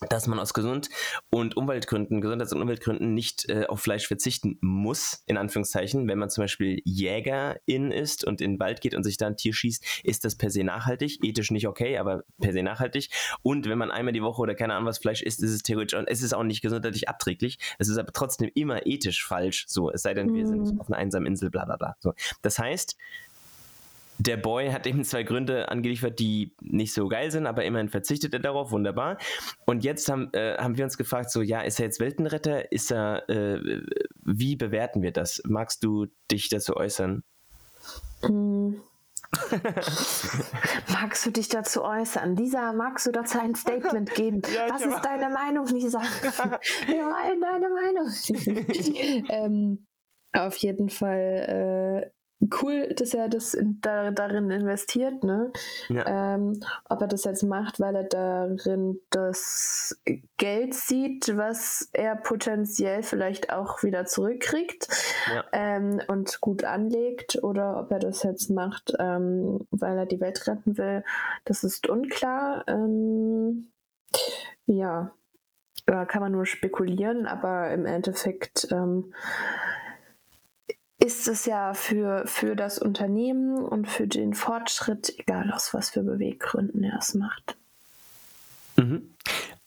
dass 0.09 0.27
man 0.27 0.39
aus 0.39 0.55
Gesund- 0.55 0.89
und 1.29 1.57
Umweltgründen, 1.57 2.21
Gesundheits- 2.21 2.53
und 2.53 2.63
Umweltgründen 2.63 3.13
nicht 3.13 3.49
äh, 3.49 3.67
auf 3.67 3.81
Fleisch 3.81 4.07
verzichten 4.07 4.57
muss, 4.61 5.23
in 5.27 5.37
Anführungszeichen. 5.37 6.09
Wenn 6.09 6.19
man 6.19 6.31
zum 6.31 6.45
Beispiel 6.45 6.81
Jägerin 6.85 7.93
ist 7.93 8.25
und 8.25 8.41
in 8.41 8.53
den 8.53 8.61
Wald 8.61 8.81
geht 8.81 8.95
und 8.95 9.05
sich 9.05 9.19
da 9.19 9.27
ein 9.27 9.37
Tier 9.37 9.53
schießt, 9.53 9.85
ist 10.05 10.25
das 10.25 10.37
per 10.37 10.51
se 10.51 10.65
nachhaltig. 10.65 11.23
Ethisch 11.23 11.51
nicht 11.51 11.69
okay, 11.69 11.99
aber 11.99 12.25
per 12.41 12.53
se 12.53 12.63
nachhaltig. 12.63 13.11
Und 13.43 13.69
wenn 13.69 13.79
man 13.79 13.91
einmal 13.91 14.13
die 14.13 14.23
Woche 14.23 14.41
oder 14.41 14.55
keine 14.55 14.75
Ahnung 14.75 14.89
was 14.89 14.99
Fleisch 14.99 15.23
isst, 15.23 15.43
ist 15.43 15.53
es 15.53 15.63
theoretisch, 15.63 15.99
und 15.99 16.09
es 16.09 16.23
ist 16.23 16.33
auch 16.33 16.45
nicht 16.45 16.63
gesundheitlich 16.63 17.09
abträglich. 17.09 17.59
Es 17.79 17.89
ist 17.89 17.99
aber 17.99 18.13
trotzdem 18.13 18.51
immer 18.55 18.87
ethisch 18.87 19.25
falsch. 19.25 19.67
So, 19.69 19.91
es 19.91 20.03
sei 20.03 20.15
denn, 20.15 20.33
wir 20.33 20.47
sind 20.47 20.73
mhm. 20.73 20.81
auf 20.81 20.89
einer 20.89 20.97
einsamen 20.97 21.27
Insel, 21.27 21.51
bla 21.51 21.67
bla 21.67 21.77
bla. 21.77 21.97
So. 22.01 22.15
Das 22.41 22.59
heißt, 22.59 22.97
der 24.21 24.37
Boy 24.37 24.71
hat 24.71 24.87
eben 24.87 25.03
zwei 25.03 25.23
Gründe 25.23 25.71
angeliefert, 25.71 26.19
die 26.19 26.55
nicht 26.61 26.93
so 26.93 27.09
geil 27.09 27.31
sind, 27.31 27.47
aber 27.47 27.65
immerhin 27.65 27.89
verzichtet 27.89 28.35
er 28.35 28.41
darauf, 28.41 28.71
wunderbar. 28.71 29.17
Und 29.65 29.83
jetzt 29.83 30.11
haben, 30.11 30.31
äh, 30.35 30.59
haben 30.59 30.77
wir 30.77 30.85
uns 30.85 30.99
gefragt, 30.99 31.31
so, 31.31 31.41
ja, 31.41 31.63
ist 31.63 31.81
er 31.81 31.87
jetzt 31.87 32.01
Weltenretter? 32.01 32.71
Ist 32.71 32.93
er, 32.93 33.29
äh, 33.31 33.81
wie 34.23 34.57
bewerten 34.57 35.03
wir 35.03 35.13
das? 35.13 35.41
Magst 35.47 35.83
du 35.85 36.07
dich 36.31 36.51
dazu 36.51 36.77
äußern? 36.77 37.23
Mm. 38.23 38.75
magst 40.89 41.25
du 41.25 41.31
dich 41.31 41.49
dazu 41.49 41.83
äußern? 41.83 42.37
Lisa, 42.37 42.75
magst 42.75 43.07
du 43.07 43.13
dazu 43.13 43.39
ein 43.41 43.55
Statement 43.55 44.11
geben? 44.15 44.43
ja, 44.55 44.69
Was 44.69 44.83
ist 44.83 45.01
deine 45.03 45.31
Meinung, 45.31 45.67
Lisa? 45.67 46.01
wir 46.87 47.05
wollen 47.07 47.41
deine 47.41 47.69
Meinung. 47.71 49.25
ähm, 49.31 49.87
auf 50.33 50.57
jeden 50.59 50.91
Fall 50.91 51.47
äh, 51.49 51.90
cool, 52.63 52.89
dass 52.95 53.13
er 53.15 53.29
das 53.29 53.55
in, 53.55 53.81
da, 53.81 54.11
darin 54.11 54.51
investiert, 54.51 55.23
ne? 55.25 55.53
Ja. 55.89 56.35
Ähm, 56.35 56.61
ob 56.89 57.01
er 57.03 57.09
das 57.09 57.25
jetzt 57.25 57.43
macht, 57.43 57.81
weil 57.81 57.95
er 57.95 58.05
darin 58.05 59.01
das 59.11 60.01
Geld 60.37 60.75
sieht, 60.75 61.37
was 61.37 61.91
er 61.93 62.17
potenziell 62.17 63.03
vielleicht 63.03 63.53
auch 63.53 63.83
wieder 63.83 64.07
zurückkriegt 64.07 64.89
ja. 65.33 65.45
ähm, 65.53 66.01
und 66.09 66.41
gut 66.41 66.65
anlegt, 66.65 67.43
oder 67.43 67.79
ob 67.79 67.91
er 67.93 67.99
das 67.99 68.23
jetzt 68.23 68.51
macht, 68.51 68.95
ähm, 68.99 69.67
weil 69.71 69.99
er 69.99 70.07
die 70.07 70.21
Welt 70.21 70.47
retten 70.47 70.79
will, 70.79 71.05
das 71.45 71.63
ist 71.63 71.89
unklar. 71.89 72.65
Ähm, 72.67 73.71
ja, 74.67 75.13
kann 75.87 76.21
man 76.21 76.33
nur 76.33 76.47
spekulieren, 76.47 77.27
aber 77.27 77.71
im 77.71 77.87
Endeffekt 77.87 78.69
ähm, 78.71 79.13
ist 81.11 81.27
es 81.27 81.45
ja 81.45 81.75
für, 81.75 82.25
für 82.27 82.55
das 82.55 82.79
Unternehmen 82.79 83.59
und 83.65 83.89
für 83.89 84.07
den 84.07 84.33
Fortschritt, 84.33 85.13
egal 85.19 85.51
aus 85.53 85.75
was 85.75 85.91
für 85.91 86.05
Beweggründen 86.05 86.85
er 86.85 86.99
es 86.99 87.15
macht. 87.15 87.57
Mhm. 88.77 89.11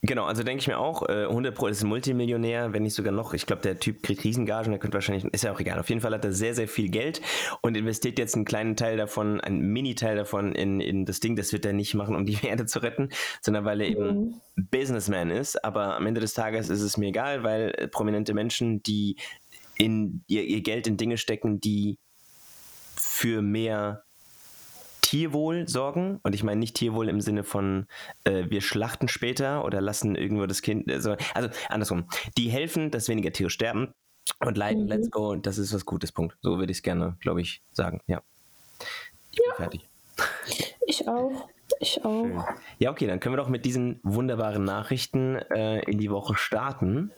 Genau, 0.06 0.26
also 0.26 0.44
denke 0.44 0.62
ich 0.62 0.68
mir 0.68 0.80
auch, 0.80 1.08
äh, 1.08 1.28
100 1.28 1.56
Pro 1.56 1.68
ist 1.68 1.82
ein 1.82 1.88
Multimillionär, 1.88 2.74
wenn 2.74 2.84
nicht 2.84 2.94
sogar 2.94 3.14
noch. 3.14 3.34
Ich 3.34 3.46
glaube, 3.46 3.62
der 3.62 3.80
Typ 3.80 4.04
kriegt 4.04 4.24
Riesengagen, 4.26 4.72
der 4.72 4.80
könnte 4.80 4.96
wahrscheinlich, 4.96 5.26
ist 5.34 5.46
ja 5.46 5.54
auch 5.54 5.60
egal. 5.62 5.80
Auf 5.80 5.88
jeden 5.88 6.02
Fall 6.02 6.14
hat 6.14 6.26
er 6.26 6.34
sehr, 6.34 6.54
sehr 6.56 6.68
viel 6.68 6.90
Geld 6.90 7.22
und 7.62 7.78
investiert 7.78 8.20
jetzt 8.20 8.36
einen 8.36 8.44
kleinen 8.44 8.76
Teil 8.76 8.98
davon, 8.98 9.40
einen 9.40 9.62
Mini-Teil 9.62 10.18
davon 10.18 10.56
in, 10.56 10.82
in 10.82 11.06
das 11.06 11.22
Ding. 11.22 11.38
Das 11.38 11.54
wird 11.54 11.66
er 11.66 11.72
nicht 11.72 11.94
machen, 11.94 12.16
um 12.16 12.26
die 12.26 12.38
Erde 12.46 12.66
zu 12.66 12.80
retten, 12.80 13.10
sondern 13.42 13.64
weil 13.64 13.80
er 13.80 13.88
eben 13.88 14.16
mhm. 14.16 14.42
Businessman 14.72 15.30
ist. 15.32 15.64
Aber 15.64 15.96
am 15.96 16.06
Ende 16.06 16.20
des 16.20 16.34
Tages 16.34 16.70
ist 16.70 16.82
es 16.82 16.98
mir 16.98 17.08
egal, 17.08 17.44
weil 17.44 17.74
äh, 17.78 17.88
prominente 17.88 18.34
Menschen, 18.34 18.84
die 18.84 19.16
in 19.78 20.24
ihr, 20.28 20.44
ihr 20.44 20.62
Geld 20.62 20.88
in 20.88 20.98
Dinge 20.98 21.18
stecken, 21.18 21.60
die 21.60 21.98
für 22.96 23.42
mehr 23.42 24.04
Tierwohl 25.02 25.68
sorgen. 25.68 26.20
Und 26.24 26.34
ich 26.34 26.44
meine 26.44 26.60
nicht 26.60 26.76
Tierwohl 26.76 27.10
im 27.10 27.22
Sinne 27.22 27.44
von, 27.44 27.86
äh, 28.24 28.46
wir 28.50 28.62
schlachten 28.62 29.08
später 29.08 29.64
oder 29.64 29.82
lassen 29.82 30.16
irgendwo 30.16 30.46
das 30.46 30.62
Kind. 30.62 30.90
Also, 30.92 31.16
also 31.34 31.50
andersrum. 31.70 32.10
Die 32.38 32.50
helfen, 32.50 32.90
dass 32.90 33.10
weniger 33.10 33.32
Tiere 33.32 33.50
sterben 33.50 33.94
und 34.40 34.58
leiden, 34.58 34.84
mhm. 34.84 34.90
let's 34.90 35.12
go. 35.12 35.30
Und 35.30 35.46
das 35.46 35.58
ist 35.58 35.74
was 35.74 35.86
Gutes, 35.86 36.12
Punkt. 36.12 36.38
So 36.42 36.58
würde 36.58 36.72
ich 36.72 36.80
es 36.80 36.84
gerne, 36.84 37.18
glaube 37.20 37.42
ich, 37.42 37.62
sagen. 37.72 38.02
Ja. 38.08 38.22
Ich 39.32 39.40
ja. 39.40 39.46
bin 39.46 39.56
fertig. 39.58 39.90
Ich 40.88 41.08
auch. 41.08 41.50
Ich 41.80 42.04
auch. 42.04 42.24
Schön. 42.24 42.44
Ja, 42.80 42.92
okay, 42.92 43.08
dann 43.08 43.20
können 43.20 43.34
wir 43.34 43.38
doch 43.38 43.50
mit 43.50 43.66
diesen 43.66 44.00
wunderbaren 44.04 44.64
Nachrichten 44.64 45.36
äh, 45.36 45.82
in 45.82 45.98
die 45.98 46.10
Woche 46.10 46.36
starten 46.36 47.12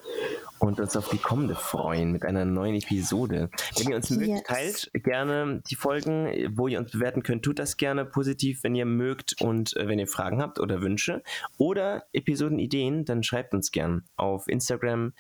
und 0.60 0.80
uns 0.80 0.96
auf 0.96 1.10
die 1.10 1.18
kommende 1.18 1.56
freuen 1.56 2.12
mit 2.12 2.24
einer 2.24 2.46
neuen 2.46 2.76
Episode. 2.76 3.50
Wenn 3.78 3.90
ihr 3.90 3.96
uns 3.96 4.10
mögt, 4.10 4.28
yes. 4.28 4.44
teilt 4.44 4.92
gerne 4.94 5.62
die 5.70 5.76
Folgen, 5.76 6.52
wo 6.56 6.68
ihr 6.68 6.80
uns 6.80 6.92
bewerten 6.92 7.24
könnt, 7.24 7.44
tut 7.44 7.60
das 7.60 7.78
gerne 7.78 8.06
positiv, 8.06 8.64
wenn 8.64 8.76
ihr 8.76 8.86
mögt 8.86 9.42
und 9.42 9.76
äh, 9.76 9.88
wenn 9.88 10.00
ihr 10.00 10.08
Fragen 10.08 10.42
habt 10.42 10.60
oder 10.60 10.82
Wünsche 10.82 11.24
oder 11.58 12.06
Episodenideen, 12.14 13.06
dann 13.06 13.24
schreibt 13.24 13.54
uns 13.54 13.72
gern 13.72 14.04
auf 14.16 14.48
Instagram 14.48 15.14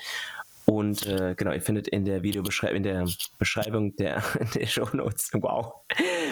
und 0.65 1.05
äh, 1.05 1.35
genau, 1.37 1.51
ihr 1.51 1.61
findet 1.61 1.87
in 1.87 2.05
der 2.05 2.23
Videobeschreibung, 2.23 2.77
in 2.77 2.83
der 2.83 3.05
Beschreibung 3.37 3.95
der, 3.97 4.23
der 4.55 4.65
Show 4.65 4.87
Notes, 4.93 5.29
wow, 5.33 5.73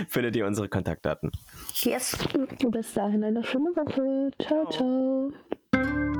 findet 0.10 0.36
ihr 0.36 0.48
unsere 0.48 0.68
Kontaktdaten. 0.68 1.32
Yes. 1.76 2.18
Bis 2.72 2.94
dahin 2.94 3.24
eine 3.24 3.44
schöne 3.44 3.70
Woche. 3.76 4.32
Ciao, 4.40 4.70
ciao. 4.70 6.13